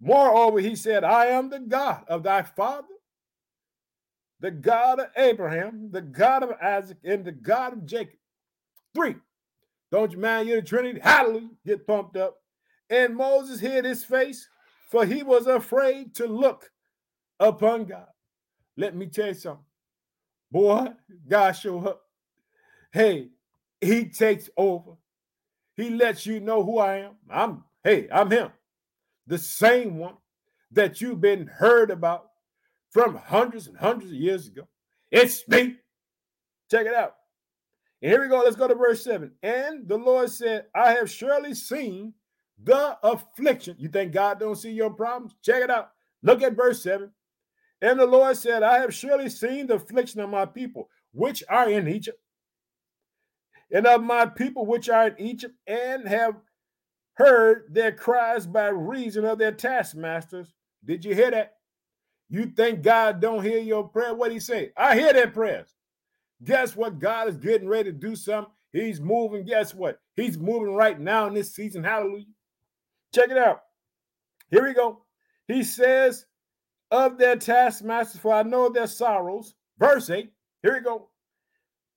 moreover, 0.00 0.60
he 0.60 0.76
said, 0.76 1.04
I 1.04 1.26
am 1.26 1.50
the 1.50 1.60
God 1.60 2.04
of 2.08 2.22
thy 2.22 2.42
father, 2.42 2.88
the 4.40 4.50
God 4.50 5.00
of 5.00 5.06
Abraham, 5.16 5.90
the 5.90 6.02
God 6.02 6.42
of 6.42 6.52
Isaac, 6.62 6.98
and 7.04 7.24
the 7.24 7.32
God 7.32 7.72
of 7.72 7.86
Jacob. 7.86 8.18
Three. 8.94 9.16
Don't 9.94 10.10
you 10.10 10.18
mind 10.18 10.48
you're 10.48 10.60
the 10.60 10.66
Trinity? 10.66 10.98
Hallelujah. 10.98 11.50
Get 11.64 11.86
pumped 11.86 12.16
up. 12.16 12.38
And 12.90 13.14
Moses 13.14 13.60
hid 13.60 13.84
his 13.84 14.04
face, 14.04 14.48
for 14.90 15.06
he 15.06 15.22
was 15.22 15.46
afraid 15.46 16.16
to 16.16 16.26
look 16.26 16.68
upon 17.38 17.84
God. 17.84 18.08
Let 18.76 18.96
me 18.96 19.06
tell 19.06 19.28
you 19.28 19.34
something. 19.34 19.64
Boy, 20.50 20.88
God 21.28 21.52
show 21.52 21.78
up. 21.86 22.02
Hey, 22.92 23.28
he 23.80 24.06
takes 24.06 24.50
over. 24.56 24.94
He 25.76 25.90
lets 25.90 26.26
you 26.26 26.40
know 26.40 26.64
who 26.64 26.80
I 26.80 26.96
am. 26.96 27.12
I'm, 27.30 27.62
hey, 27.84 28.08
I'm 28.10 28.32
him. 28.32 28.50
The 29.28 29.38
same 29.38 29.96
one 29.96 30.16
that 30.72 31.00
you've 31.00 31.20
been 31.20 31.46
heard 31.46 31.92
about 31.92 32.30
from 32.90 33.14
hundreds 33.14 33.68
and 33.68 33.76
hundreds 33.76 34.10
of 34.10 34.18
years 34.18 34.48
ago. 34.48 34.66
It's 35.12 35.46
me. 35.46 35.76
Check 36.68 36.86
it 36.86 36.94
out. 36.94 37.14
And 38.04 38.12
here 38.12 38.20
we 38.20 38.28
go. 38.28 38.40
Let's 38.40 38.54
go 38.54 38.68
to 38.68 38.74
verse 38.74 39.02
7. 39.02 39.32
And 39.42 39.88
the 39.88 39.96
Lord 39.96 40.30
said, 40.30 40.66
I 40.74 40.92
have 40.92 41.10
surely 41.10 41.54
seen 41.54 42.12
the 42.62 42.98
affliction. 43.02 43.76
You 43.78 43.88
think 43.88 44.12
God 44.12 44.38
don't 44.38 44.56
see 44.56 44.72
your 44.72 44.90
problems? 44.90 45.34
Check 45.42 45.62
it 45.62 45.70
out. 45.70 45.88
Look 46.22 46.42
at 46.42 46.54
verse 46.54 46.82
7. 46.82 47.10
And 47.80 47.98
the 47.98 48.04
Lord 48.04 48.36
said, 48.36 48.62
I 48.62 48.78
have 48.80 48.92
surely 48.92 49.30
seen 49.30 49.68
the 49.68 49.76
affliction 49.76 50.20
of 50.20 50.28
my 50.28 50.44
people, 50.44 50.90
which 51.12 51.42
are 51.48 51.70
in 51.70 51.88
Egypt, 51.88 52.18
and 53.72 53.86
of 53.86 54.02
my 54.02 54.26
people 54.26 54.66
which 54.66 54.90
are 54.90 55.06
in 55.08 55.18
Egypt, 55.18 55.54
and 55.66 56.06
have 56.06 56.34
heard 57.14 57.68
their 57.70 57.92
cries 57.92 58.46
by 58.46 58.66
reason 58.66 59.24
of 59.24 59.38
their 59.38 59.52
taskmasters. 59.52 60.52
Did 60.84 61.06
you 61.06 61.14
hear 61.14 61.30
that? 61.30 61.54
You 62.28 62.52
think 62.54 62.82
God 62.82 63.22
don't 63.22 63.42
hear 63.42 63.60
your 63.60 63.88
prayer? 63.88 64.14
What 64.14 64.30
he 64.30 64.40
say? 64.40 64.72
I 64.76 64.94
hear 64.94 65.14
their 65.14 65.30
prayers. 65.30 65.74
Guess 66.44 66.76
what? 66.76 66.98
God 66.98 67.28
is 67.28 67.36
getting 67.36 67.68
ready 67.68 67.90
to 67.90 67.98
do 67.98 68.14
something. 68.14 68.52
He's 68.72 69.00
moving. 69.00 69.44
Guess 69.44 69.74
what? 69.74 69.98
He's 70.16 70.38
moving 70.38 70.74
right 70.74 70.98
now 70.98 71.26
in 71.26 71.34
this 71.34 71.54
season. 71.54 71.84
Hallelujah. 71.84 72.24
Check 73.14 73.30
it 73.30 73.38
out. 73.38 73.60
Here 74.50 74.64
we 74.64 74.74
go. 74.74 75.04
He 75.48 75.62
says, 75.62 76.26
Of 76.90 77.18
their 77.18 77.36
taskmasters, 77.36 78.20
for 78.20 78.34
I 78.34 78.42
know 78.42 78.68
their 78.68 78.86
sorrows. 78.86 79.54
Verse 79.78 80.10
8. 80.10 80.30
Here 80.62 80.74
we 80.74 80.80
go. 80.80 81.08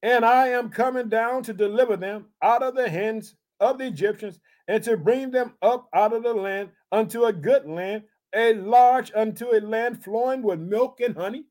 And 0.04 0.24
I 0.24 0.50
am 0.50 0.70
coming 0.70 1.10
down 1.10 1.44
to 1.44 1.54
deliver 1.54 1.98
them 1.98 2.28
out 2.42 2.62
of 2.62 2.76
the 2.76 2.90
hands 2.90 3.36
of 3.60 3.78
the 3.78 3.88
Egyptians 3.88 4.40
and 4.68 4.84
to 4.84 4.98
bring 4.98 5.32
them 5.32 5.54
up 5.62 5.88
out 5.94 6.14
of 6.14 6.24
the 6.24 6.34
land 6.34 6.70
unto 6.92 7.26
a 7.26 7.34
good 7.34 7.66
land, 7.66 8.04
a 8.36 8.54
large 8.54 9.12
unto 9.16 9.56
a 9.56 9.60
land 9.60 10.04
flowing 10.04 10.44
with 10.44 10.60
milk 10.60 11.00
and 11.00 11.16
honey. 11.16 11.46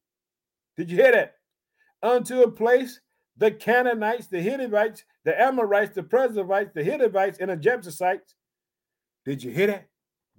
Did 0.77 0.91
you 0.91 0.99
hear 0.99 1.13
that? 1.13 1.36
Unto 2.07 2.43
a 2.43 2.51
place 2.51 3.01
the 3.37 3.51
Canaanites, 3.51 4.29
the 4.29 4.41
Hittites, 4.41 5.05
the 5.25 5.39
Amorites, 5.41 5.95
the 5.95 6.03
Perizzites, 6.03 6.71
the 6.73 6.85
Hivites, 6.85 7.39
and 7.39 7.51
the 7.51 7.57
Jebusites. 7.57 8.35
Did 9.25 9.43
you 9.43 9.51
hear 9.51 9.67
that? 9.67 9.89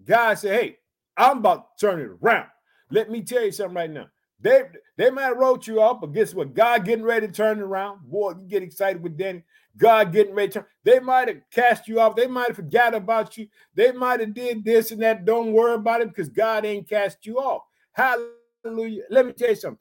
God 0.06 0.36
said, 0.36 0.60
Hey, 0.60 0.78
I'm 1.18 1.40
about 1.40 1.78
to 1.78 1.86
turn 1.86 2.00
it 2.00 2.10
around. 2.22 2.48
Let 2.90 3.10
me 3.10 3.22
tell 3.22 3.44
you 3.44 3.52
something 3.52 3.76
right 3.76 3.92
now. 3.92 4.08
They 4.40 4.62
they 4.98 5.10
might 5.10 5.24
have 5.24 5.38
wrote 5.38 5.68
you 5.68 5.82
off, 5.82 6.00
but 6.00 6.14
guess 6.14 6.34
what? 6.34 6.54
God 6.54 6.86
getting 6.86 7.04
ready 7.04 7.28
to 7.28 7.34
turn 7.34 7.60
around. 7.60 8.10
Boy, 8.10 8.32
you 8.32 8.48
get 8.48 8.64
excited 8.64 9.02
with 9.02 9.18
Danny. 9.18 9.44
God 9.76 10.14
getting 10.14 10.36
ready 10.36 10.50
to 10.50 10.60
turn. 10.60 10.66
They 10.84 11.00
might 11.00 11.28
have 11.28 11.42
cast 11.52 11.88
you 11.88 12.00
off. 12.00 12.16
They 12.16 12.28
might 12.28 12.48
have 12.48 12.56
forgot 12.56 12.96
about 12.96 13.38
you. 13.38 13.48
They 13.76 13.92
might 13.92 14.22
have 14.22 14.34
did 14.34 14.64
this 14.64 14.92
and 14.92 15.02
that. 15.02 15.26
Don't 15.26 15.54
worry 15.54 15.74
about 15.74 16.02
it 16.02 16.10
because 16.10 16.30
God 16.30 16.66
ain't 16.66 16.88
cast 16.88 17.26
you 17.26 17.40
off. 17.40 17.64
Hallelujah. 17.92 19.04
Let 19.10 19.26
me 19.26 19.34
tell 19.34 19.50
you 19.50 19.56
something. 19.56 19.80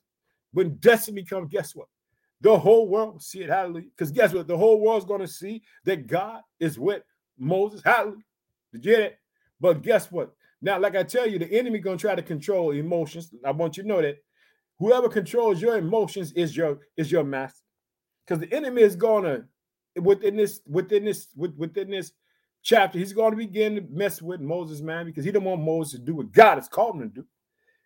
When 0.57 0.77
destiny 0.77 1.23
comes, 1.23 1.51
guess 1.51 1.75
what? 1.75 1.87
The 2.41 2.57
whole 2.57 2.89
world 2.89 3.13
will 3.13 3.19
see 3.19 3.43
it. 3.43 3.49
Hallelujah. 3.51 3.89
Because 3.95 4.09
guess 4.09 4.33
what? 4.33 4.47
The 4.47 4.57
whole 4.57 4.81
world's 4.81 5.05
going 5.05 5.21
to 5.21 5.27
see 5.27 5.61
that 5.83 6.07
God 6.07 6.41
is 6.59 6.79
with 6.79 7.03
Moses. 7.37 7.83
Hallelujah. 7.85 8.23
Did 8.73 8.83
you 8.83 8.91
get 8.91 9.01
it? 9.01 9.19
But 9.61 9.83
guess 9.83 10.11
what? 10.11 10.33
Now, 10.59 10.79
like 10.79 10.95
I 10.95 11.03
tell 11.03 11.27
you, 11.27 11.37
the 11.37 11.45
enemy 11.51 11.77
going 11.77 11.99
to 11.99 12.01
try 12.01 12.15
to 12.15 12.23
control 12.23 12.71
emotions. 12.71 13.29
I 13.45 13.51
want 13.51 13.77
you 13.77 13.83
to 13.83 13.89
know 13.89 14.01
that 14.01 14.17
whoever 14.79 15.07
controls 15.09 15.61
your 15.61 15.77
emotions 15.77 16.31
is 16.31 16.57
your 16.57 16.79
is 16.97 17.11
your 17.11 17.23
master. 17.23 17.61
Because 18.25 18.39
the 18.39 18.51
enemy 18.51 18.81
is 18.81 18.95
going 18.95 19.25
to 19.25 20.01
within 20.01 20.37
this 20.37 20.61
within 20.65 21.05
this 21.05 21.27
within 21.35 21.91
this 21.91 22.13
chapter, 22.63 22.97
he's 22.97 23.13
going 23.13 23.29
to 23.29 23.37
begin 23.37 23.75
to 23.75 23.81
mess 23.91 24.23
with 24.23 24.41
Moses, 24.41 24.81
man, 24.81 25.05
because 25.05 25.23
he 25.23 25.31
don't 25.31 25.43
want 25.43 25.61
Moses 25.61 25.99
to 25.99 26.05
do 26.07 26.15
what 26.15 26.31
God 26.31 26.55
has 26.55 26.67
called 26.67 26.95
him 26.95 27.01
to 27.01 27.21
do. 27.21 27.27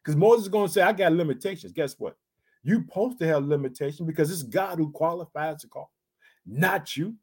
Because 0.01 0.16
Moses 0.16 0.44
is 0.44 0.50
going 0.50 0.68
to 0.68 0.74
say, 0.74 0.82
I 0.82 0.94
got 0.94 1.12
limitations. 1.12 1.74
Guess 1.74 1.96
what? 2.00 2.16
You 2.63 2.86
supposed 2.88 3.20
to 3.20 3.27
have 3.27 3.46
limitation 3.46 4.06
because 4.06 4.32
it's 4.32 4.44
God 4.44 4.77
who 4.77 4.91
qualifies 4.91 5.62
the 5.62 5.68
call, 5.68 5.91
not 6.46 6.96
you. 6.96 7.15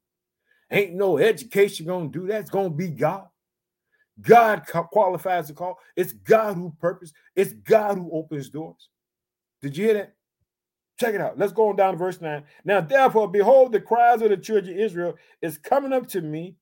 Ain't 0.70 0.94
no 0.94 1.18
education 1.18 1.86
to 1.86 2.08
do 2.08 2.26
that. 2.26 2.40
It's 2.40 2.50
to 2.50 2.68
be 2.68 2.88
God. 2.88 3.26
God 4.20 4.66
qualifies 4.66 5.48
the 5.48 5.54
call. 5.54 5.78
It's 5.96 6.12
God 6.12 6.56
who 6.56 6.74
purpose. 6.80 7.12
It's 7.36 7.52
God 7.52 7.96
who 7.96 8.10
opens 8.12 8.50
doors. 8.50 8.88
Did 9.62 9.76
you 9.76 9.84
hear 9.86 9.94
that? 9.94 10.14
Check 10.98 11.14
it 11.14 11.20
out. 11.20 11.38
Let's 11.38 11.52
go 11.52 11.68
on 11.68 11.76
down 11.76 11.92
to 11.92 11.98
verse 11.98 12.20
9. 12.20 12.42
Now, 12.64 12.80
therefore, 12.80 13.30
behold, 13.30 13.70
the 13.70 13.80
cries 13.80 14.20
of 14.20 14.30
the 14.30 14.36
children 14.36 14.74
of 14.74 14.80
Israel 14.80 15.14
is 15.40 15.56
coming 15.56 15.92
up 15.92 16.08
to 16.08 16.20
me, 16.20 16.56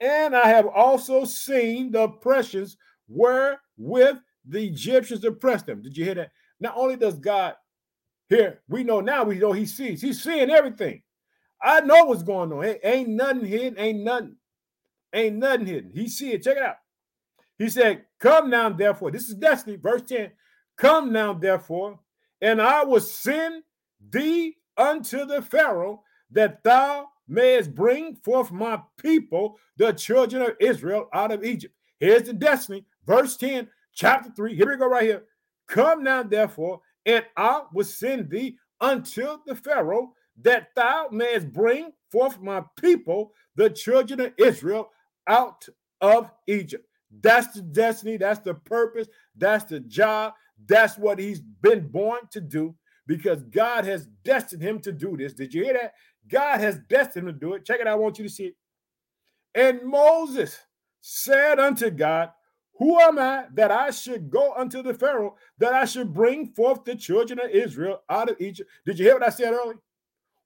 and 0.00 0.34
I 0.34 0.48
have 0.48 0.66
also 0.66 1.26
seen 1.26 1.92
the 1.92 2.04
oppressions 2.04 2.78
wherewith 3.08 4.16
the 4.46 4.64
Egyptians 4.66 5.24
oppressed 5.24 5.66
them. 5.66 5.82
Did 5.82 5.96
you 5.96 6.04
hear 6.04 6.14
that? 6.14 6.32
Not 6.58 6.74
only 6.76 6.96
does 6.96 7.18
God 7.18 7.54
here, 8.32 8.60
we 8.68 8.84
know 8.84 9.00
now 9.00 9.24
we 9.24 9.38
know 9.38 9.52
he 9.52 9.66
sees. 9.66 10.00
He's 10.00 10.22
seeing 10.22 10.50
everything. 10.50 11.02
I 11.62 11.80
know 11.80 12.04
what's 12.06 12.22
going 12.22 12.52
on. 12.52 12.76
Ain't 12.82 13.08
nothing 13.08 13.44
hidden. 13.44 13.78
Ain't 13.78 14.00
nothing. 14.00 14.36
Ain't 15.12 15.36
nothing 15.36 15.66
hidden. 15.66 15.90
He 15.94 16.08
see 16.08 16.32
it. 16.32 16.42
Check 16.42 16.56
it 16.56 16.62
out. 16.62 16.76
He 17.58 17.68
said, 17.68 18.04
Come 18.18 18.50
now, 18.50 18.70
therefore. 18.70 19.10
This 19.10 19.28
is 19.28 19.36
destiny, 19.36 19.76
verse 19.76 20.02
10. 20.02 20.30
Come 20.76 21.12
now, 21.12 21.32
therefore, 21.32 22.00
and 22.40 22.60
I 22.60 22.82
will 22.82 23.00
send 23.00 23.62
thee 24.10 24.56
unto 24.76 25.24
the 25.24 25.42
Pharaoh 25.42 26.02
that 26.30 26.64
thou 26.64 27.08
mayest 27.28 27.74
bring 27.74 28.16
forth 28.16 28.50
my 28.50 28.80
people, 28.98 29.58
the 29.76 29.92
children 29.92 30.42
of 30.42 30.56
Israel, 30.60 31.08
out 31.12 31.30
of 31.30 31.44
Egypt. 31.44 31.74
Here's 32.00 32.24
the 32.24 32.32
destiny, 32.32 32.84
verse 33.06 33.36
10, 33.36 33.68
chapter 33.94 34.30
3. 34.34 34.56
Here 34.56 34.68
we 34.68 34.76
go, 34.76 34.86
right 34.86 35.04
here. 35.04 35.24
Come 35.68 36.02
now, 36.02 36.22
therefore, 36.22 36.80
and 37.06 37.24
I 37.36 37.62
will 37.72 37.84
send 37.84 38.30
thee 38.30 38.56
unto 38.80 39.38
the 39.46 39.54
Pharaoh 39.54 40.12
that 40.42 40.68
thou 40.74 41.08
mayest 41.10 41.52
bring 41.52 41.92
forth 42.10 42.40
my 42.40 42.62
people, 42.80 43.32
the 43.56 43.70
children 43.70 44.20
of 44.20 44.32
Israel, 44.38 44.90
out 45.26 45.68
of 46.00 46.30
Egypt. 46.46 46.86
That's 47.20 47.54
the 47.54 47.62
destiny, 47.62 48.16
that's 48.16 48.40
the 48.40 48.54
purpose, 48.54 49.08
that's 49.36 49.64
the 49.64 49.80
job, 49.80 50.34
that's 50.66 50.96
what 50.96 51.18
he's 51.18 51.40
been 51.40 51.86
born 51.88 52.20
to 52.30 52.40
do 52.40 52.74
because 53.06 53.42
God 53.44 53.84
has 53.84 54.06
destined 54.24 54.62
him 54.62 54.80
to 54.80 54.92
do 54.92 55.16
this. 55.16 55.34
Did 55.34 55.52
you 55.52 55.64
hear 55.64 55.74
that? 55.74 55.94
God 56.28 56.60
has 56.60 56.78
destined 56.88 57.28
him 57.28 57.34
to 57.34 57.40
do 57.40 57.54
it. 57.54 57.64
Check 57.64 57.80
it 57.80 57.86
out. 57.86 57.94
I 57.94 57.96
want 57.96 58.18
you 58.18 58.24
to 58.24 58.30
see 58.30 58.44
it. 58.44 58.56
And 59.54 59.82
Moses 59.84 60.58
said 61.00 61.58
unto 61.58 61.90
God, 61.90 62.30
who 62.82 62.98
am 62.98 63.16
I 63.16 63.44
that 63.54 63.70
I 63.70 63.90
should 63.90 64.28
go 64.28 64.54
unto 64.56 64.82
the 64.82 64.92
Pharaoh, 64.92 65.36
that 65.58 65.72
I 65.72 65.84
should 65.84 66.12
bring 66.12 66.48
forth 66.48 66.84
the 66.84 66.96
children 66.96 67.38
of 67.38 67.48
Israel 67.50 68.02
out 68.10 68.28
of 68.28 68.40
Egypt? 68.40 68.68
Did 68.84 68.98
you 68.98 69.04
hear 69.04 69.14
what 69.14 69.26
I 69.26 69.30
said 69.30 69.52
earlier? 69.52 69.78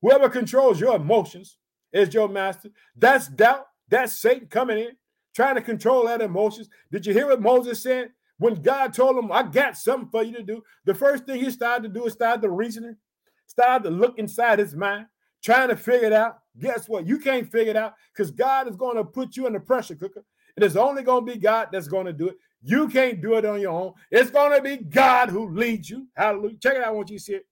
Whoever 0.03 0.29
controls 0.29 0.79
your 0.79 0.97
emotions 0.97 1.57
is 1.95 2.13
your 2.13 2.29
master. 2.29 2.69
That's 2.95 3.29
doubt. 3.29 3.69
That's 3.89 4.13
Satan 4.13 4.49
coming 4.49 4.77
in, 4.77 4.91
trying 5.35 5.55
to 5.55 5.63
control 5.63 6.05
that 6.05 6.21
emotions. 6.21 6.69
Did 6.93 7.07
you 7.07 7.15
hear 7.15 7.29
what 7.29 7.41
Moses 7.41 7.83
said? 7.83 8.11
When 8.37 8.61
God 8.61 8.93
told 8.93 9.17
him, 9.17 9.33
I 9.33 9.43
got 9.45 9.79
something 9.79 10.11
for 10.11 10.23
you 10.23 10.37
to 10.37 10.43
do, 10.43 10.63
the 10.85 10.95
first 10.95 11.25
thing 11.25 11.43
he 11.43 11.51
started 11.51 11.85
to 11.85 12.01
do 12.01 12.05
is 12.05 12.13
start 12.13 12.43
the 12.43 12.51
reasoning, 12.51 12.97
started 13.47 13.85
to 13.85 13.91
look 13.91 14.19
inside 14.19 14.59
his 14.59 14.75
mind, 14.75 15.07
trying 15.43 15.71
to 15.71 15.77
figure 15.77 16.09
it 16.09 16.13
out. 16.13 16.41
Guess 16.59 16.87
what? 16.87 17.07
You 17.07 17.19
can't 17.19 17.51
figure 17.51 17.71
it 17.71 17.77
out 17.77 17.95
because 18.13 18.31
God 18.31 18.69
is 18.69 18.77
going 18.77 18.97
to 18.97 19.05
put 19.05 19.39
you 19.39 19.47
in 19.47 19.55
the 19.55 19.61
pressure 19.61 19.95
cooker 19.95 20.23
and 20.57 20.65
it's 20.65 20.77
only 20.77 21.03
going 21.03 21.27
to 21.27 21.33
be 21.33 21.39
God 21.39 21.69
that's 21.71 21.89
going 21.89 22.07
to 22.07 22.13
do 22.13 22.29
it. 22.29 22.37
You 22.63 22.89
can't 22.89 23.21
do 23.21 23.35
it 23.35 23.45
on 23.45 23.61
your 23.61 23.73
own. 23.73 23.93
It's 24.11 24.31
going 24.31 24.57
to 24.57 24.63
be 24.63 24.79
God 24.85 25.29
who 25.29 25.51
leads 25.51 25.89
you. 25.91 26.09
Hallelujah. 26.17 26.57
Check 26.63 26.77
it 26.77 26.83
out. 26.83 26.89
I 26.89 26.91
want 26.93 27.11
you 27.11 27.19
to 27.19 27.25
see 27.25 27.35
it. 27.35 27.47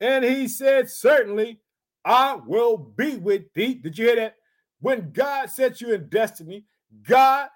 And 0.00 0.24
he 0.24 0.48
said, 0.48 0.88
Certainly, 0.88 1.60
I 2.04 2.38
will 2.46 2.76
be 2.76 3.16
with 3.16 3.52
thee. 3.54 3.74
Did 3.74 3.98
you 3.98 4.06
hear 4.06 4.16
that? 4.16 4.36
When 4.80 5.10
God 5.10 5.50
sets 5.50 5.80
you 5.80 5.92
in 5.92 6.08
destiny, 6.08 6.64
God 7.02 7.48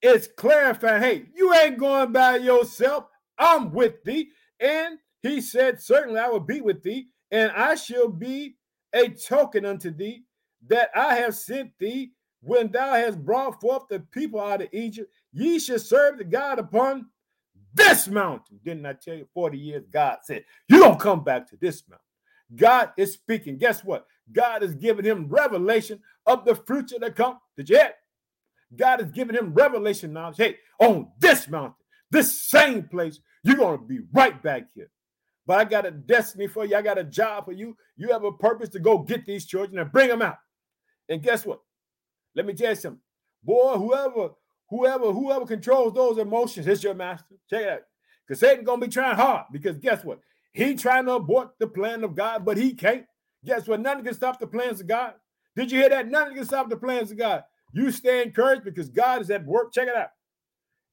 is 0.00 0.28
clarifying, 0.36 1.02
hey, 1.02 1.24
you 1.34 1.52
ain't 1.54 1.78
going 1.78 2.12
by 2.12 2.36
yourself. 2.36 3.04
I'm 3.38 3.72
with 3.72 4.02
thee. 4.04 4.30
And 4.60 4.98
he 5.22 5.40
said, 5.40 5.80
Certainly, 5.80 6.20
I 6.20 6.28
will 6.28 6.40
be 6.40 6.60
with 6.60 6.82
thee, 6.82 7.08
and 7.30 7.52
I 7.52 7.74
shall 7.74 8.08
be 8.08 8.56
a 8.94 9.08
token 9.10 9.64
unto 9.64 9.90
thee 9.90 10.24
that 10.68 10.90
I 10.94 11.16
have 11.16 11.34
sent 11.34 11.72
thee 11.78 12.12
when 12.42 12.70
thou 12.70 12.94
hast 12.94 13.24
brought 13.24 13.60
forth 13.60 13.84
the 13.88 14.00
people 14.00 14.40
out 14.40 14.62
of 14.62 14.68
Egypt, 14.72 15.12
ye 15.32 15.58
shall 15.58 15.78
serve 15.78 16.18
the 16.18 16.24
God 16.24 16.58
upon 16.58 17.06
this 17.74 18.08
mountain. 18.08 18.60
Didn't 18.64 18.86
I 18.86 18.92
tell 18.94 19.14
you 19.14 19.26
40 19.34 19.58
years? 19.58 19.84
God 19.90 20.18
said, 20.22 20.44
You 20.68 20.78
don't 20.78 21.00
come 21.00 21.24
back 21.24 21.48
to 21.50 21.56
this 21.56 21.82
mountain. 21.88 22.04
God 22.56 22.92
is 22.96 23.12
speaking. 23.12 23.58
Guess 23.58 23.84
what? 23.84 24.06
God 24.32 24.62
is 24.62 24.74
giving 24.74 25.04
him 25.04 25.28
revelation 25.28 26.00
of 26.26 26.44
the 26.44 26.54
future 26.54 26.98
to 26.98 27.10
come. 27.10 27.38
Did 27.56 27.70
you 27.70 27.76
hear? 27.76 27.92
God 28.76 29.00
is 29.00 29.10
giving 29.10 29.36
him 29.36 29.54
revelation 29.54 30.12
knowledge. 30.12 30.36
Hey, 30.36 30.56
on 30.78 31.10
this 31.18 31.48
mountain, 31.48 31.74
this 32.10 32.42
same 32.42 32.84
place, 32.84 33.20
you're 33.42 33.56
going 33.56 33.78
to 33.78 33.84
be 33.84 34.00
right 34.12 34.40
back 34.42 34.68
here. 34.74 34.90
But 35.46 35.58
I 35.58 35.64
got 35.64 35.86
a 35.86 35.90
destiny 35.90 36.46
for 36.46 36.66
you. 36.66 36.76
I 36.76 36.82
got 36.82 36.98
a 36.98 37.04
job 37.04 37.46
for 37.46 37.52
you. 37.52 37.76
You 37.96 38.12
have 38.12 38.24
a 38.24 38.32
purpose 38.32 38.68
to 38.70 38.80
go 38.80 38.98
get 38.98 39.24
these 39.24 39.46
children 39.46 39.78
and 39.78 39.90
bring 39.90 40.08
them 40.08 40.20
out. 40.20 40.36
And 41.08 41.22
guess 41.22 41.46
what? 41.46 41.60
Let 42.38 42.46
me 42.46 42.52
tell 42.54 42.70
you 42.70 42.76
something. 42.76 43.00
Boy, 43.42 43.74
whoever, 43.78 44.30
whoever, 44.70 45.10
whoever 45.10 45.44
controls 45.44 45.92
those 45.92 46.18
emotions 46.18 46.68
is 46.68 46.84
your 46.84 46.94
master. 46.94 47.34
Check 47.50 47.62
it 47.62 47.68
out. 47.68 47.80
Because 48.24 48.38
Satan 48.38 48.64
gonna 48.64 48.80
be 48.80 48.86
trying 48.86 49.16
hard. 49.16 49.46
Because 49.50 49.76
guess 49.76 50.04
what? 50.04 50.20
He 50.52 50.76
trying 50.76 51.06
to 51.06 51.14
abort 51.14 51.58
the 51.58 51.66
plan 51.66 52.04
of 52.04 52.14
God, 52.14 52.44
but 52.44 52.56
he 52.56 52.74
can't. 52.74 53.06
Guess 53.44 53.66
what? 53.66 53.80
Nothing 53.80 54.04
can 54.04 54.14
stop 54.14 54.38
the 54.38 54.46
plans 54.46 54.80
of 54.80 54.86
God. 54.86 55.14
Did 55.56 55.72
you 55.72 55.80
hear 55.80 55.88
that? 55.88 56.06
Nothing 56.06 56.36
can 56.36 56.44
stop 56.44 56.70
the 56.70 56.76
plans 56.76 57.10
of 57.10 57.18
God. 57.18 57.42
You 57.72 57.90
stay 57.90 58.22
encouraged 58.22 58.62
because 58.62 58.88
God 58.88 59.20
is 59.20 59.30
at 59.30 59.44
work. 59.44 59.72
Check 59.72 59.88
it 59.88 59.96
out. 59.96 60.10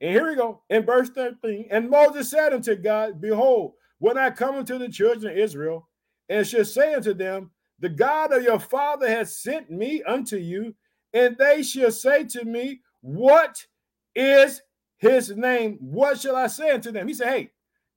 And 0.02 0.10
here 0.10 0.28
we 0.28 0.36
go 0.36 0.64
in 0.72 0.84
verse 0.84 1.12
13. 1.12 1.68
And 1.70 1.92
Moses 1.92 2.32
said 2.32 2.54
unto 2.54 2.75
God, 2.75 3.22
Behold, 3.22 3.74
when 4.00 4.18
I 4.18 4.32
come 4.32 4.56
unto 4.56 4.80
the 4.80 4.90
children 4.90 5.32
of 5.32 5.38
Israel, 5.38 5.88
and 6.28 6.48
shall 6.48 6.66
say 6.66 6.96
unto 6.96 7.14
them, 7.14 7.52
The 7.78 7.90
God 7.90 8.34
of 8.34 8.42
your 8.42 8.60
father 8.60 9.08
has 9.08 9.38
sent 9.38 9.70
me 9.70 10.02
unto 10.02 10.38
you, 10.38 10.74
and 11.16 11.38
they 11.38 11.64
shall 11.64 11.92
say 11.92 12.26
to 12.26 12.46
me, 12.46 12.82
What 13.02 13.66
is 14.16 14.62
his 14.98 15.36
name? 15.36 15.78
What 15.82 16.20
shall 16.20 16.36
I 16.36 16.48
say 16.48 16.72
unto 16.72 16.92
them? 16.92 17.08
He 17.08 17.16
said, 17.16 17.30
Hey, 17.30 17.52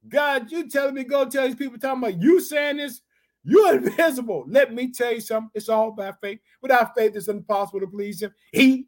God, 0.08 0.50
you 0.52 0.68
telling 0.68 0.94
me 0.94 1.04
go 1.04 1.26
tell 1.26 1.46
these 1.46 1.56
people 1.56 1.78
talking 1.78 2.02
about 2.02 2.22
you 2.22 2.40
saying 2.40 2.78
this? 2.78 3.02
You're 3.44 3.76
invisible. 3.78 4.44
Let 4.48 4.74
me 4.74 4.92
tell 4.92 5.12
you 5.12 5.20
something. 5.20 5.50
It's 5.54 5.68
all 5.68 5.90
by 5.92 6.12
faith. 6.22 6.40
Without 6.62 6.94
faith, 6.96 7.16
it's 7.16 7.28
impossible 7.28 7.80
to 7.80 7.88
please 7.88 8.22
him. 8.22 8.32
He, 8.52 8.86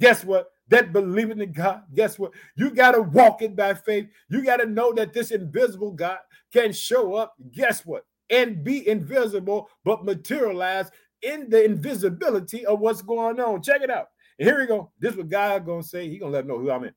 guess 0.00 0.24
what? 0.24 0.48
That 0.68 0.92
believing 0.92 1.40
in 1.40 1.52
God, 1.52 1.84
guess 1.94 2.18
what? 2.18 2.32
You 2.56 2.70
got 2.70 2.92
to 2.92 3.02
walk 3.02 3.42
it 3.42 3.56
by 3.56 3.74
faith. 3.74 4.08
You 4.30 4.44
got 4.44 4.58
to 4.58 4.66
know 4.66 4.92
that 4.94 5.12
this 5.14 5.30
invisible 5.30 5.92
God 5.92 6.18
can 6.52 6.72
show 6.72 7.14
up. 7.14 7.34
Guess 7.52 7.86
what? 7.86 8.04
And 8.30 8.64
be 8.64 8.86
invisible, 8.88 9.70
but 9.84 10.04
materialize 10.04 10.90
in 11.22 11.48
the 11.50 11.64
invisibility 11.64 12.66
of 12.66 12.80
what's 12.80 13.02
going 13.02 13.40
on. 13.40 13.62
Check 13.62 13.82
it 13.82 13.90
out. 13.90 14.08
And 14.38 14.48
here 14.48 14.58
we 14.58 14.66
go. 14.66 14.90
This 14.98 15.12
is 15.12 15.18
what 15.18 15.28
God 15.28 15.66
gonna 15.66 15.82
say. 15.82 16.08
He 16.08 16.18
gonna 16.18 16.32
let 16.32 16.46
know 16.46 16.58
who 16.58 16.70
I'm 16.70 16.84
in. 16.84 16.94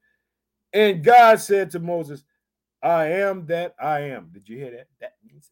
And 0.73 1.03
God 1.03 1.39
said 1.39 1.71
to 1.71 1.79
Moses, 1.79 2.23
I 2.81 3.05
am 3.07 3.45
that 3.47 3.75
I 3.79 4.01
am. 4.01 4.29
Did 4.33 4.47
you 4.47 4.57
hear 4.57 4.71
that? 4.71 4.87
That 4.99 5.13
means 5.23 5.51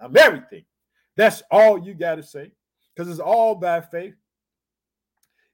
I'm 0.00 0.16
everything. 0.16 0.64
That's 1.16 1.42
all 1.50 1.78
you 1.78 1.94
got 1.94 2.16
to 2.16 2.22
say 2.22 2.52
because 2.94 3.10
it's 3.10 3.20
all 3.20 3.54
by 3.54 3.80
faith. 3.80 4.14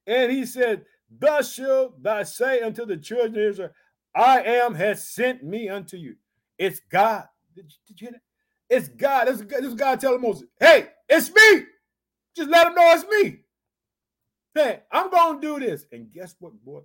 And 0.07 0.31
he 0.31 0.47
said, 0.47 0.85
Thus 1.19 1.55
shalt 1.55 2.03
thou 2.03 2.23
say 2.23 2.61
unto 2.61 2.87
the 2.87 2.97
children 2.97 3.35
of 3.35 3.51
Israel, 3.51 3.71
I 4.15 4.43
am 4.43 4.75
has 4.75 5.09
sent 5.09 5.43
me 5.43 5.69
unto 5.69 5.97
you. 5.97 6.17
It's 6.59 6.81
God. 6.91 7.27
Did 7.55 7.67
you, 7.67 7.79
did 7.87 8.01
you 8.01 8.07
hear 8.07 8.13
that? 8.13 8.77
It's 8.77 8.89
God. 8.89 9.27
This, 9.27 9.41
this 9.41 9.75
God 9.75 10.01
telling 10.01 10.21
Moses, 10.21 10.45
Hey, 10.59 10.89
it's 11.09 11.33
me. 11.33 11.65
Just 12.37 12.51
let 12.51 12.69
him 12.69 12.75
know 12.75 12.93
it's 12.93 13.05
me. 13.05 13.41
Hey, 14.55 14.81
I'm 14.91 15.11
to 15.11 15.39
do 15.41 15.61
this. 15.61 15.87
And 15.93 16.11
guess 16.13 16.35
what, 16.39 16.53
boy? 16.65 16.81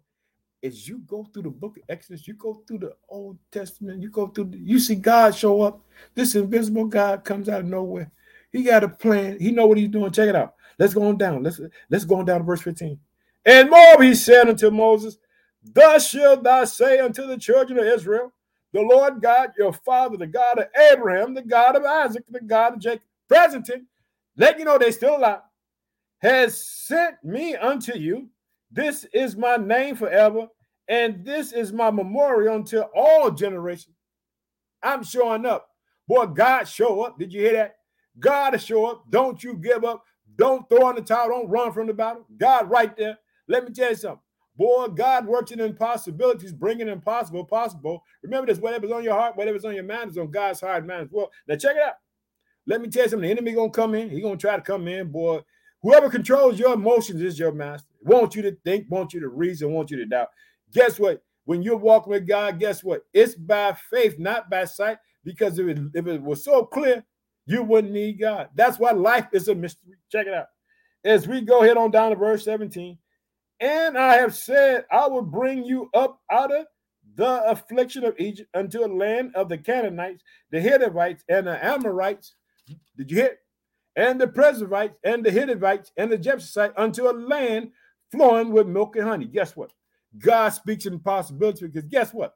As 0.63 0.87
you 0.87 0.99
go 0.99 1.27
through 1.31 1.43
the 1.43 1.49
book 1.49 1.77
of 1.77 1.83
Exodus, 1.89 2.27
you 2.27 2.33
go 2.33 2.63
through 2.67 2.79
the 2.79 2.95
Old 3.09 3.37
Testament, 3.51 4.01
you 4.01 4.09
go 4.09 4.27
through, 4.27 4.45
the, 4.45 4.57
you 4.57 4.79
see 4.79 4.95
God 4.95 5.35
show 5.35 5.61
up. 5.61 5.81
This 6.15 6.35
invisible 6.35 6.85
God 6.85 7.23
comes 7.23 7.49
out 7.49 7.61
of 7.61 7.67
nowhere. 7.67 8.11
He 8.51 8.63
got 8.63 8.83
a 8.83 8.89
plan. 8.89 9.39
He 9.39 9.51
know 9.51 9.67
what 9.67 9.77
he's 9.77 9.89
doing. 9.89 10.11
Check 10.11 10.29
it 10.29 10.35
out. 10.35 10.55
Let's 10.79 10.93
go 10.93 11.03
on 11.07 11.17
down. 11.17 11.43
Let's 11.43 11.59
let's 11.89 12.05
go 12.05 12.19
on 12.19 12.25
down 12.25 12.39
to 12.39 12.45
verse 12.45 12.61
15. 12.61 12.97
And 13.45 13.69
more 13.69 14.01
he 14.01 14.15
said 14.15 14.47
unto 14.47 14.71
Moses, 14.71 15.17
Thus 15.61 16.09
shalt 16.09 16.43
thou 16.43 16.65
say 16.65 16.99
unto 16.99 17.27
the 17.27 17.37
children 17.37 17.79
of 17.79 17.85
Israel, 17.85 18.31
the 18.71 18.81
Lord 18.81 19.21
God, 19.21 19.53
your 19.57 19.73
father, 19.73 20.17
the 20.17 20.27
God 20.27 20.59
of 20.59 20.65
Abraham, 20.91 21.33
the 21.33 21.41
God 21.41 21.75
of 21.75 21.83
Isaac, 21.83 22.23
the 22.29 22.41
God 22.41 22.73
of 22.73 22.79
Jacob, 22.79 23.03
present 23.27 23.69
let 24.37 24.59
you 24.59 24.65
know 24.65 24.77
they 24.77 24.91
still 24.91 25.17
alive, 25.17 25.41
has 26.19 26.65
sent 26.65 27.23
me 27.23 27.55
unto 27.55 27.97
you. 27.97 28.29
This 28.71 29.05
is 29.13 29.35
my 29.35 29.57
name 29.57 29.95
forever, 29.95 30.47
and 30.87 31.23
this 31.23 31.53
is 31.53 31.71
my 31.71 31.91
memorial 31.91 32.55
until 32.55 32.89
all 32.95 33.31
generations. 33.31 33.95
I'm 34.83 35.03
showing 35.03 35.45
up. 35.45 35.67
Boy, 36.07 36.27
God 36.27 36.67
show 36.67 37.01
up. 37.01 37.17
Did 37.17 37.33
you 37.33 37.41
hear 37.41 37.53
that? 37.53 37.75
God 38.19 38.59
show 38.61 38.85
up. 38.85 39.05
Don't 39.09 39.43
you 39.43 39.55
give 39.55 39.83
up. 39.83 40.03
Don't 40.35 40.67
throw 40.69 40.89
in 40.89 40.95
the 40.95 41.01
towel. 41.01 41.29
Don't 41.29 41.49
run 41.49 41.71
from 41.71 41.87
the 41.87 41.93
battle. 41.93 42.25
God 42.37 42.69
right 42.69 42.95
there. 42.95 43.17
Let 43.47 43.65
me 43.65 43.71
tell 43.71 43.89
you 43.89 43.95
something. 43.95 44.21
Boy, 44.57 44.87
God 44.87 45.25
works 45.25 45.51
in 45.51 45.59
impossibilities, 45.59 46.53
bringing 46.53 46.87
impossible 46.87 47.43
possible. 47.43 48.03
Remember 48.23 48.47
this, 48.47 48.61
whatever's 48.61 48.91
on 48.91 49.03
your 49.03 49.13
heart, 49.13 49.35
whatever's 49.35 49.65
on 49.65 49.75
your 49.75 49.83
mind 49.83 50.11
is 50.11 50.17
on 50.17 50.31
God's 50.31 50.61
heart 50.61 50.77
and 50.77 50.87
mind 50.87 51.01
as 51.03 51.09
well. 51.11 51.29
Now 51.47 51.57
check 51.57 51.75
it 51.75 51.81
out. 51.81 51.95
Let 52.67 52.81
me 52.81 52.89
tell 52.89 53.03
you 53.03 53.09
something. 53.09 53.27
The 53.27 53.31
enemy 53.31 53.53
gonna 53.53 53.69
come 53.69 53.95
in. 53.95 54.09
He 54.09 54.21
gonna 54.21 54.37
try 54.37 54.55
to 54.55 54.61
come 54.61 54.87
in, 54.87 55.11
boy. 55.11 55.41
Whoever 55.81 56.09
controls 56.09 56.57
your 56.57 56.73
emotions 56.73 57.21
is 57.21 57.37
your 57.37 57.51
master. 57.51 57.87
Want 58.01 58.35
you 58.35 58.41
to 58.43 58.57
think, 58.63 58.87
want 58.89 59.13
you 59.13 59.19
to 59.19 59.29
reason, 59.29 59.71
want 59.71 59.91
you 59.91 59.97
to 59.97 60.05
doubt. 60.05 60.29
Guess 60.73 60.99
what? 60.99 61.21
When 61.45 61.61
you're 61.61 61.77
walking 61.77 62.11
with 62.11 62.27
God, 62.27 62.59
guess 62.59 62.83
what? 62.83 63.03
It's 63.13 63.35
by 63.35 63.77
faith, 63.91 64.17
not 64.17 64.49
by 64.49 64.65
sight. 64.65 64.97
Because 65.23 65.59
if 65.59 65.67
it, 65.67 65.79
if 65.93 66.07
it 66.07 66.21
was 66.21 66.43
so 66.43 66.65
clear, 66.65 67.03
you 67.45 67.61
wouldn't 67.63 67.93
need 67.93 68.19
God. 68.19 68.49
That's 68.55 68.79
why 68.79 68.91
life 68.91 69.27
is 69.31 69.47
a 69.47 69.55
mystery. 69.55 69.93
Check 70.11 70.27
it 70.27 70.33
out. 70.33 70.47
As 71.03 71.27
we 71.27 71.41
go 71.41 71.61
ahead 71.61 71.77
on 71.77 71.91
down 71.91 72.09
to 72.11 72.15
verse 72.15 72.43
17, 72.45 72.97
and 73.59 73.97
I 73.97 74.15
have 74.15 74.35
said, 74.35 74.85
I 74.91 75.07
will 75.07 75.21
bring 75.21 75.63
you 75.63 75.89
up 75.93 76.19
out 76.31 76.53
of 76.53 76.65
the 77.15 77.43
affliction 77.49 78.03
of 78.03 78.15
Egypt 78.19 78.49
unto 78.53 78.83
a 78.83 78.87
land 78.87 79.31
of 79.35 79.49
the 79.49 79.57
Canaanites, 79.57 80.23
the 80.51 80.59
Hittites, 80.59 81.23
and 81.29 81.47
the 81.47 81.63
Amorites. 81.63 82.33
Did 82.97 83.11
you 83.11 83.17
hear? 83.17 83.37
And 83.95 84.19
the 84.19 84.27
Perizzites, 84.27 84.95
and 85.03 85.23
the 85.25 85.31
Hivites, 85.31 85.91
and 85.97 86.11
the 86.11 86.17
Jebusites, 86.17 86.73
unto 86.77 87.09
a 87.09 87.11
land 87.11 87.71
flowing 88.11 88.51
with 88.51 88.67
milk 88.67 88.95
and 88.95 89.07
honey. 89.07 89.25
Guess 89.25 89.55
what? 89.55 89.71
God 90.17 90.49
speaks 90.49 90.85
in 90.85 90.99
possibility 90.99 91.67
because 91.67 91.85
guess 91.89 92.13
what? 92.13 92.35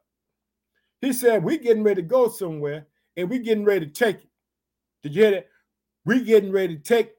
He 1.00 1.12
said, 1.12 1.42
we 1.44 1.58
getting 1.58 1.82
ready 1.82 2.02
to 2.02 2.08
go 2.08 2.28
somewhere 2.28 2.86
and 3.16 3.28
we 3.30 3.38
getting 3.38 3.64
ready 3.64 3.86
to 3.86 3.92
take 3.92 4.16
it. 4.16 4.28
Did 5.02 5.14
you 5.14 5.22
hear 5.22 5.30
that? 5.32 5.48
We 6.04 6.24
getting 6.24 6.52
ready 6.52 6.76
to 6.76 6.82
take. 6.82 7.12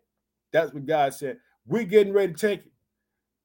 That's 0.52 0.74
what 0.74 0.86
God 0.86 1.14
said. 1.14 1.38
We 1.66 1.86
getting 1.86 2.14
ready 2.14 2.34
to 2.34 2.40
take 2.40 2.66
it. 2.66 2.72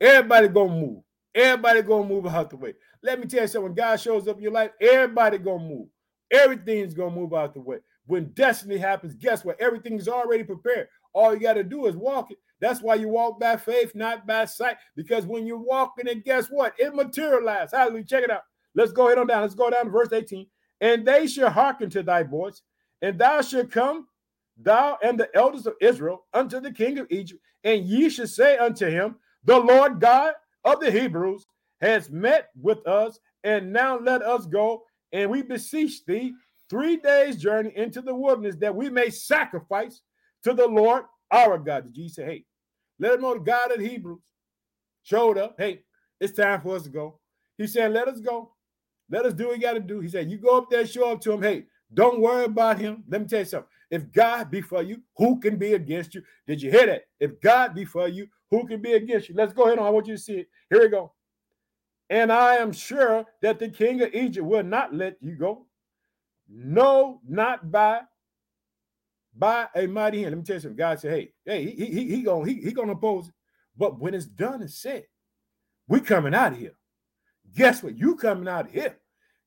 Everybody 0.01 0.49
gonna 0.49 0.73
move. 0.73 1.03
Everybody 1.35 1.83
gonna 1.83 2.09
move 2.09 2.27
out 2.27 2.51
the 2.51 2.57
way. 2.57 2.75
Let 3.03 3.21
me 3.21 3.27
tell 3.27 3.43
you 3.43 3.49
something. 3.49 3.65
When 3.65 3.75
God 3.75 3.97
shows 4.01 4.29
up 4.29 4.37
in 4.37 4.43
your 4.43 4.53
life, 4.53 4.73
everybody 4.81 5.39
gonna 5.39 5.65
move. 5.65 5.89
Everything's 6.31 6.95
gonna 6.95 7.15
move 7.15 7.33
out 7.35 7.55
the 7.55 7.61
way. 7.61 7.79
When 8.07 8.27
destiny 8.31 8.79
happens, 8.79 9.15
guess 9.15 9.45
what? 9.45 9.61
Everything's 9.61 10.09
already 10.09 10.45
prepared. 10.45 10.89
All 11.13 11.35
you 11.35 11.41
got 11.41 11.55
to 11.55 11.65
do 11.65 11.87
is 11.87 11.97
walk 11.97 12.31
it. 12.31 12.39
That's 12.61 12.81
why 12.81 12.95
you 12.95 13.09
walk 13.09 13.39
by 13.41 13.57
faith, 13.57 13.95
not 13.95 14.27
by 14.27 14.45
sight. 14.45 14.77
Because 14.95 15.27
when 15.27 15.47
you're 15.47 15.59
walking 15.59 16.07
it, 16.07 16.25
guess 16.25 16.47
what? 16.47 16.75
It 16.79 16.95
materializes. 16.95 17.73
Hallelujah. 17.73 18.05
Check 18.05 18.25
it 18.25 18.31
out. 18.31 18.43
Let's 18.75 18.93
go 18.93 19.07
ahead 19.07 19.19
on 19.19 19.27
down. 19.27 19.43
Let's 19.43 19.55
go 19.55 19.71
down 19.71 19.87
to 19.87 19.91
verse 19.91 20.13
18. 20.13 20.47
And 20.81 21.07
they 21.07 21.27
shall 21.27 21.51
hearken 21.51 21.91
to 21.91 22.03
thy 22.03 22.23
voice, 22.23 22.63
and 23.01 23.19
thou 23.19 23.41
shalt 23.41 23.71
come 23.71 24.07
thou 24.57 24.99
and 25.03 25.19
the 25.19 25.35
elders 25.35 25.67
of 25.67 25.75
Israel 25.81 26.25
unto 26.33 26.61
the 26.61 26.73
king 26.73 26.99
of 26.99 27.07
Egypt, 27.11 27.41
and 27.65 27.85
ye 27.85 28.09
shall 28.09 28.27
say 28.27 28.57
unto 28.57 28.87
him, 28.87 29.17
The 29.45 29.59
Lord 29.59 30.01
God 30.01 30.35
of 30.65 30.81
the 30.81 30.91
Hebrews 30.91 31.47
has 31.81 32.11
met 32.11 32.49
with 32.61 32.87
us, 32.87 33.19
and 33.45 33.73
now 33.73 33.99
let 33.99 34.23
us 34.23 34.47
go, 34.47 34.83
and 35.13 35.31
we 35.31 35.43
beseech 35.43 36.05
thee 36.05 36.35
three 36.69 36.97
days' 36.97 37.37
journey 37.37 37.73
into 37.77 38.01
the 38.01 38.15
wilderness 38.15 38.57
that 38.61 38.75
we 38.75 38.91
may 38.91 39.11
sacrifice 39.11 40.03
to 40.45 40.55
the 40.55 40.67
Lord 40.67 41.05
our 41.31 41.59
God. 41.59 41.93
Jesus 41.93 42.17
say, 42.17 42.25
Hey, 42.25 42.45
let 42.99 43.15
him 43.15 43.23
know 43.23 43.35
the 43.35 43.41
God 43.41 43.73
of 43.73 43.79
the 43.79 43.89
Hebrews 43.89 44.23
showed 45.03 45.39
up. 45.39 45.57
Hey, 45.59 45.83
it's 46.21 46.37
time 46.37 46.61
for 46.61 46.77
us 46.77 46.85
to 46.85 46.89
go. 46.91 47.19
He 47.59 47.67
said, 47.67 47.93
Let 47.93 48.09
us 48.09 48.21
go. 48.21 48.53
Let 49.11 49.27
us 49.27 49.35
do 49.35 49.47
what 49.47 49.57
we 49.57 49.63
got 49.63 49.75
to 49.75 49.81
do. 49.81 50.01
He 50.01 50.09
said, 50.09 50.31
You 50.31 50.39
go 50.39 50.59
up 50.59 50.71
there, 50.71 50.87
show 50.87 51.13
up 51.13 51.21
to 51.23 51.33
him. 51.33 51.43
Hey, 51.43 51.65
don't 51.93 52.21
worry 52.21 52.45
about 52.45 52.79
him. 52.79 53.05
Let 53.09 53.23
me 53.23 53.29
tell 53.29 53.41
you 53.41 53.45
something. 53.45 53.69
If 53.91 54.11
God 54.13 54.51
be 54.51 54.61
for 54.61 54.83
you, 54.83 55.01
who 55.17 55.39
can 55.39 55.57
be 55.57 55.75
against 55.75 56.15
you? 56.15 56.23
Did 56.47 56.61
you 56.61 56.71
hear 56.71 56.87
that? 56.87 57.03
If 57.21 57.41
God 57.41 57.75
be 57.75 57.85
for 57.85 58.09
you, 58.09 58.27
who 58.51 58.67
can 58.67 58.83
be 58.83 58.95
against 58.95 59.29
you? 59.29 59.37
Let's 59.37 59.53
go 59.53 59.65
ahead 59.65 59.79
on. 59.79 59.87
I 59.87 59.91
want 59.91 60.07
you 60.07 60.17
to 60.17 60.23
see 60.23 60.39
it. 60.39 60.49
Here 60.71 60.81
we 60.81 60.89
go. 60.89 61.13
And 62.11 62.33
I 62.33 62.57
am 62.57 62.73
sure 62.73 63.25
that 63.43 63.59
the 63.59 63.69
king 63.69 64.03
of 64.03 64.15
Egypt 64.15 64.47
will 64.47 64.63
not 64.63 64.95
let 64.95 65.17
you 65.21 65.37
go. 65.37 65.67
No, 66.49 67.21
not 67.27 67.71
by 67.71 68.03
by 69.39 69.69
a 69.75 69.87
mighty 69.87 70.23
hand. 70.23 70.31
Let 70.31 70.39
me 70.39 70.45
tell 70.45 70.57
you 70.57 70.61
something. 70.61 70.77
God 70.77 71.01
said, 71.01 71.13
"Hey, 71.13 71.33
hey, 71.45 71.65
he 71.71 71.87
he 71.87 72.17
he 72.17 72.23
gonna 72.23 72.47
he, 72.47 72.61
he 72.61 72.73
gonna 72.73 72.93
oppose 72.93 73.29
it, 73.29 73.35
but 73.77 74.01
when 74.01 74.15
it's 74.15 74.27
done 74.27 74.61
and 74.61 74.71
said, 74.71 75.05
we 75.89 76.01
coming 76.01 76.35
out 76.35 76.53
of 76.53 76.59
here. 76.59 76.75
Guess 77.55 77.83
what? 77.83 77.97
You 77.97 78.17
coming 78.17 78.49
out 78.49 78.67
of 78.67 78.73
here. 78.73 78.97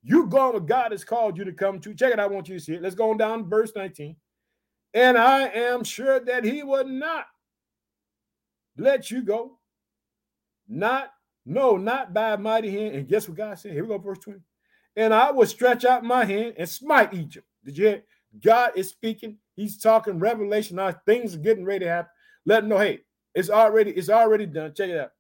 You 0.02 0.28
going 0.28 0.54
where 0.54 0.62
God 0.62 0.92
has 0.92 1.04
called 1.04 1.38
you 1.38 1.44
to 1.44 1.52
come 1.52 1.80
to. 1.82 1.94
Check 1.94 2.14
it. 2.14 2.20
I 2.20 2.28
want 2.28 2.48
you 2.48 2.58
to 2.58 2.64
see 2.64 2.76
it. 2.76 2.82
Let's 2.82 2.96
go 2.96 3.12
on 3.12 3.18
down 3.18 3.40
to 3.40 3.50
verse 3.50 3.74
19. 3.76 4.16
And 4.94 5.18
I 5.18 5.48
am 5.48 5.84
sure 5.84 6.20
that 6.22 6.46
he 6.46 6.64
will 6.64 6.88
not 6.88 7.26
let 8.78 9.12
you 9.12 9.22
go. 9.22 9.60
Not, 10.68 11.12
no, 11.46 11.76
not 11.76 12.14
by 12.14 12.32
a 12.34 12.38
mighty 12.38 12.72
hand. 12.72 12.96
And 12.96 13.08
guess 13.08 13.28
what 13.28 13.38
God 13.38 13.60
said? 13.60 13.74
Here 13.74 13.84
we 13.84 13.90
go, 13.90 13.98
verse 13.98 14.20
20. 14.20 14.40
And 15.00 15.14
I 15.14 15.32
will 15.32 15.46
stretch 15.46 15.86
out 15.86 16.04
my 16.04 16.26
hand 16.26 16.56
and 16.58 16.68
smite 16.68 17.14
Egypt. 17.14 17.48
Did 17.64 17.78
you 17.78 17.88
hear? 17.88 18.04
God 18.44 18.74
is 18.76 18.90
speaking. 18.90 19.38
He's 19.56 19.78
talking 19.78 20.20
revelation. 20.20 20.76
Now 20.76 20.92
things 21.06 21.34
are 21.34 21.40
getting 21.40 21.64
ready 21.64 21.86
to 21.86 21.90
happen. 21.90 22.12
Let 22.46 22.60
them 22.62 22.70
know, 22.70 22.80
hey, 22.80 23.00
it's 23.34 23.50
already, 23.50 23.92
it's 23.92 24.10
already 24.10 24.46
done. 24.46 24.74
Check 24.76 24.90
it 24.90 25.00
out. 25.00 25.12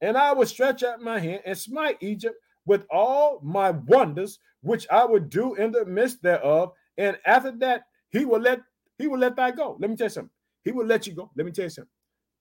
And 0.00 0.16
I 0.16 0.32
will 0.32 0.46
stretch 0.46 0.82
out 0.82 1.02
my 1.02 1.18
hand 1.18 1.42
and 1.44 1.56
smite 1.56 1.98
Egypt 2.00 2.36
with 2.64 2.86
all 2.90 3.38
my 3.42 3.72
wonders, 3.72 4.38
which 4.62 4.86
I 4.90 5.04
would 5.04 5.28
do 5.28 5.56
in 5.56 5.72
the 5.72 5.84
midst 5.84 6.22
thereof. 6.22 6.72
And 6.96 7.18
after 7.26 7.52
that, 7.58 7.82
he 8.08 8.24
will 8.24 8.40
let 8.40 8.62
he 8.96 9.08
will 9.08 9.18
let 9.18 9.36
that 9.36 9.56
go. 9.56 9.76
Let 9.78 9.90
me 9.90 9.96
tell 9.96 10.06
you 10.06 10.10
something. 10.10 10.30
He 10.64 10.72
will 10.72 10.86
let 10.86 11.06
you 11.06 11.12
go. 11.12 11.30
Let 11.36 11.44
me 11.44 11.52
tell 11.52 11.64
you 11.64 11.70
something. 11.70 11.90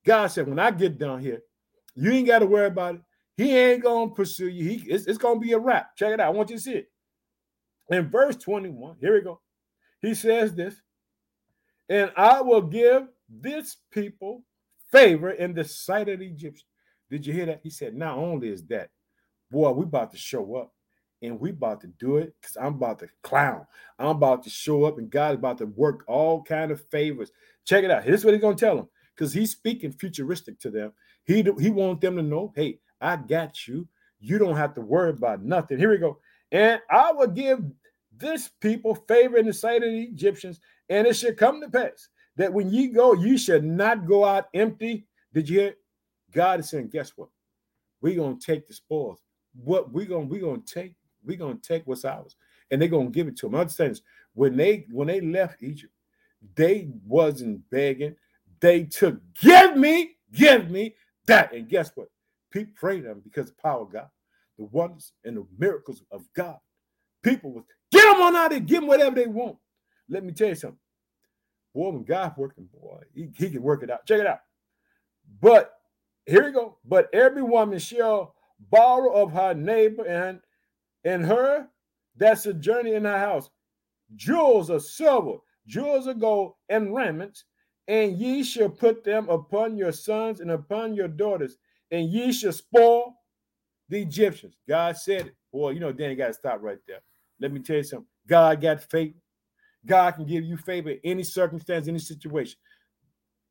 God 0.06 0.28
said, 0.28 0.48
when 0.48 0.58
I 0.58 0.72
get 0.72 0.98
down 0.98 1.20
here, 1.20 1.42
you 1.96 2.12
ain't 2.12 2.28
got 2.28 2.40
to 2.40 2.46
worry 2.46 2.68
about 2.68 2.96
it. 2.96 3.02
He 3.42 3.58
ain't 3.58 3.82
gonna 3.82 4.12
pursue 4.12 4.50
you. 4.50 4.70
He 4.70 4.92
it's, 4.92 5.08
it's 5.08 5.18
gonna 5.18 5.40
be 5.40 5.54
a 5.54 5.58
wrap. 5.58 5.96
Check 5.96 6.14
it 6.14 6.20
out. 6.20 6.28
I 6.28 6.30
want 6.30 6.52
you 6.52 6.58
to 6.58 6.62
see 6.62 6.74
it. 6.74 6.92
In 7.90 8.08
verse 8.08 8.36
21, 8.36 8.98
here 9.02 9.16
we 9.16 9.22
go. 9.22 9.42
He 10.00 10.14
says 10.14 10.54
this, 10.54 10.76
and 11.90 12.12
I 12.16 12.42
will 12.42 12.62
give 12.62 13.08
this 13.28 13.78
people 13.92 14.44
favor 14.92 15.32
in 15.32 15.56
the 15.56 15.64
sight 15.64 16.08
of 16.10 16.20
the 16.20 16.28
Egyptians. 16.28 16.66
Did 17.10 17.26
you 17.26 17.34
hear 17.34 17.48
that? 17.48 17.62
He 17.64 17.72
said, 17.72 17.96
not 17.96 18.18
only 18.18 18.50
is 18.50 18.64
that, 18.68 18.92
boy, 19.50 19.72
we 19.72 19.86
about 19.86 20.12
to 20.12 20.18
show 20.18 20.56
up 20.56 20.72
and 21.24 21.40
we 21.40 21.50
about 21.50 21.82
to 21.82 21.88
do 21.88 22.18
it 22.18 22.36
because 22.40 22.58
I'm 22.58 22.76
about 22.76 23.00
to 23.00 23.10
clown. 23.24 23.66
I'm 23.98 24.10
about 24.10 24.44
to 24.44 24.52
show 24.52 24.84
up 24.84 25.00
and 25.00 25.10
God's 25.10 25.40
about 25.40 25.58
to 25.58 25.66
work 25.66 26.04
all 26.08 26.44
kind 26.44 26.70
of 26.72 26.86
favors. 26.92 27.32
Check 27.66 27.84
it 27.84 27.92
out. 27.92 28.04
Here's 28.04 28.24
what 28.24 28.36
he's 28.36 28.44
to 28.44 28.54
tell 28.54 28.76
them 28.76 28.88
because 29.16 29.34
he's 29.34 29.52
speaking 29.52 29.92
futuristic 29.92 30.60
to 30.60 30.70
them. 30.70 30.94
He, 31.26 31.44
he 31.60 31.70
wants 31.72 32.02
them 32.02 32.16
to 32.16 32.22
know, 32.22 32.54
hey, 32.56 32.80
I 33.02 33.18
got 33.18 33.68
you. 33.68 33.88
You 34.20 34.38
don't 34.38 34.58
have 34.58 34.74
to 34.76 34.82
worry 34.82 35.10
about 35.10 35.44
nothing. 35.44 35.78
Here 35.78 35.90
we 35.90 35.98
go. 35.98 36.20
And 36.52 36.80
I 36.90 37.12
will 37.12 37.28
give 37.28 37.60
this 38.16 38.50
people 38.60 38.96
favor 39.08 39.38
in 39.38 39.48
the 39.48 39.54
sight 39.54 39.84
of 39.84 39.90
the 39.90 40.04
Egyptians, 40.04 40.60
and 40.90 41.08
it 41.08 41.16
should 41.16 41.38
come 41.38 41.62
to 41.62 41.70
pass 41.70 42.10
that 42.36 42.54
when 42.54 42.70
ye 42.70 42.88
go, 42.88 43.14
you 43.14 43.38
should 43.38 43.64
not 43.64 44.06
go 44.06 44.24
out 44.26 44.48
empty. 44.54 45.06
Did 45.34 45.50
you 45.50 45.60
hear? 45.60 45.76
God 46.32 46.60
is 46.60 46.70
saying, 46.70 46.90
guess 46.90 47.12
what? 47.16 47.30
We're 48.02 48.16
gonna 48.16 48.38
take 48.40 48.68
the 48.68 48.74
spoils. 48.74 49.20
What 49.54 49.92
we're 49.92 50.06
gonna 50.06 50.26
we're 50.26 50.42
gonna 50.42 50.62
take 50.66 50.94
We're 51.24 51.38
gonna 51.38 51.56
take 51.56 51.86
what's 51.86 52.06
ours, 52.06 52.36
and 52.70 52.82
they're 52.82 52.90
gonna 52.90 53.10
give 53.10 53.28
it 53.28 53.38
to 53.38 53.48
them. 53.48 53.56
Understand 53.56 53.92
this? 53.92 54.02
When 54.34 54.56
they 54.56 54.86
when 54.92 55.08
they 55.08 55.22
left 55.22 55.62
Egypt, 55.62 55.94
they 56.56 56.90
wasn't 57.06 57.70
begging. 57.70 58.16
They 58.60 58.84
took, 58.84 59.20
give 59.42 59.76
me, 59.76 60.12
give 60.32 60.70
me 60.70 60.96
that. 61.26 61.54
And 61.54 61.68
guess 61.68 61.92
what? 61.96 62.08
People 62.52 62.74
prayed 62.76 63.06
them 63.06 63.22
because 63.24 63.50
of 63.50 63.58
power 63.58 63.82
of 63.82 63.92
God, 63.92 64.10
the 64.58 64.66
wonders 64.66 65.14
and 65.24 65.38
the 65.38 65.46
miracles 65.58 66.04
of 66.12 66.26
God. 66.36 66.58
People 67.24 67.52
would 67.54 67.64
get 67.92 68.04
them 68.04 68.22
on 68.22 68.36
out 68.36 68.52
there, 68.52 68.60
give 68.60 68.82
them 68.82 68.88
whatever 68.88 69.16
they 69.16 69.28
want. 69.28 69.58
Let 70.10 70.24
me 70.24 70.34
tell 70.34 70.50
you 70.50 70.56
something. 70.56 70.80
Boy, 71.74 71.90
when 71.90 72.04
God's 72.04 72.38
working, 72.38 72.68
boy, 72.74 73.02
he, 73.14 73.30
he 73.36 73.50
can 73.50 73.62
work 73.62 73.84
it 73.84 73.90
out. 73.90 74.06
Check 74.06 74.20
it 74.20 74.28
out. 74.28 74.40
But 75.42 75.74
here 76.26 76.46
we 76.46 76.52
go. 76.52 76.78
But 76.84 77.10
every 77.14 77.44
woman 77.44 77.80
shall 77.80 78.36
borrow 78.70 79.14
of 79.14 79.32
her 79.32 79.54
neighbor 79.54 80.06
and 80.06 80.40
and 81.04 81.26
her 81.26 81.68
that's 82.16 82.46
a 82.46 82.54
journey 82.54 82.94
in 82.94 83.06
her 83.06 83.18
house 83.18 83.50
jewels 84.16 84.70
of 84.70 84.84
silver, 84.84 85.38
jewels 85.68 86.08
of 86.08 86.20
gold, 86.20 86.54
and 86.70 86.94
raiments, 86.94 87.46
and 87.88 88.18
ye 88.18 88.44
shall 88.44 88.70
put 88.70 89.04
them 89.04 89.28
upon 89.30 89.78
your 89.78 89.92
sons 89.92 90.40
and 90.42 90.52
upon 90.52 90.94
your 90.94 91.08
daughters, 91.08 91.58
and 91.92 92.10
ye 92.10 92.32
shall 92.32 92.54
spoil 92.54 93.16
the 93.90 94.02
Egyptians. 94.02 94.56
God 94.68 94.98
said 94.98 95.28
it. 95.28 95.36
Boy, 95.52 95.72
you 95.72 95.80
know, 95.80 95.92
Danny 95.92 96.16
got 96.16 96.28
to 96.28 96.34
stop 96.34 96.60
right 96.62 96.80
there. 96.88 97.02
Let 97.40 97.52
me 97.52 97.60
tell 97.60 97.78
you 97.78 97.84
something. 97.84 98.08
God 98.28 98.62
got 98.62 98.84
favor. 98.84 99.16
God 99.86 100.12
can 100.12 100.26
give 100.26 100.44
you 100.44 100.58
favor 100.58 100.92
in 100.92 101.00
any 101.04 101.24
circumstance, 101.24 101.88
any 101.88 102.00
situation. 102.00 102.58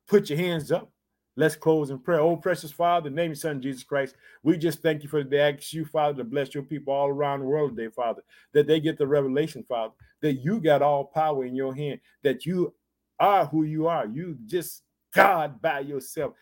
Put 0.07 0.29
your 0.29 0.39
hands 0.39 0.71
up. 0.71 0.91
Let's 1.37 1.55
close 1.55 1.89
in 1.89 1.99
prayer. 1.99 2.19
Oh, 2.19 2.37
precious 2.37 2.71
Father, 2.71 3.09
the 3.09 3.15
name 3.15 3.31
of 3.31 3.37
Son 3.37 3.61
Jesus 3.61 3.83
Christ. 3.83 4.15
We 4.43 4.57
just 4.57 4.81
thank 4.81 5.01
you 5.01 5.09
for 5.09 5.23
the 5.23 5.39
ask 5.39 5.73
you, 5.73 5.85
Father, 5.85 6.19
to 6.19 6.23
bless 6.23 6.53
your 6.53 6.63
people 6.63 6.93
all 6.93 7.07
around 7.09 7.39
the 7.39 7.45
world 7.45 7.75
today, 7.75 7.91
Father, 7.93 8.21
that 8.53 8.67
they 8.67 8.79
get 8.79 8.97
the 8.97 9.07
revelation, 9.07 9.63
Father, 9.63 9.93
that 10.21 10.33
you 10.35 10.59
got 10.59 10.81
all 10.81 11.05
power 11.05 11.45
in 11.45 11.55
your 11.55 11.73
hand, 11.73 11.99
that 12.23 12.45
you 12.45 12.73
are 13.19 13.45
who 13.45 13.63
you 13.63 13.87
are. 13.87 14.05
You 14.07 14.37
just 14.45 14.83
God 15.13 15.61
by 15.61 15.79
yourself. 15.79 16.33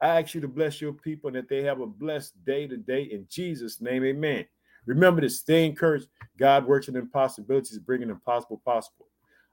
I 0.00 0.20
ask 0.20 0.34
you 0.34 0.40
to 0.40 0.48
bless 0.48 0.80
your 0.80 0.92
people 0.92 1.28
and 1.28 1.36
that 1.36 1.48
they 1.48 1.62
have 1.62 1.80
a 1.80 1.86
blessed 1.86 2.42
day 2.44 2.66
today 2.66 3.02
in 3.02 3.26
Jesus' 3.28 3.80
name. 3.80 4.04
Amen. 4.04 4.46
Remember 4.86 5.20
to 5.20 5.28
stay 5.28 5.66
encouraged. 5.66 6.08
God 6.38 6.66
works 6.66 6.88
in 6.88 6.96
impossibilities, 6.96 7.78
bringing 7.78 8.08
impossible 8.08 8.62
possible. 8.64 9.06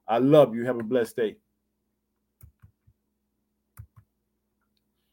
I 0.07 0.19
love 0.19 0.55
you. 0.55 0.65
Have 0.65 0.79
a 0.79 0.83
blessed 0.83 1.17
day. 1.17 1.35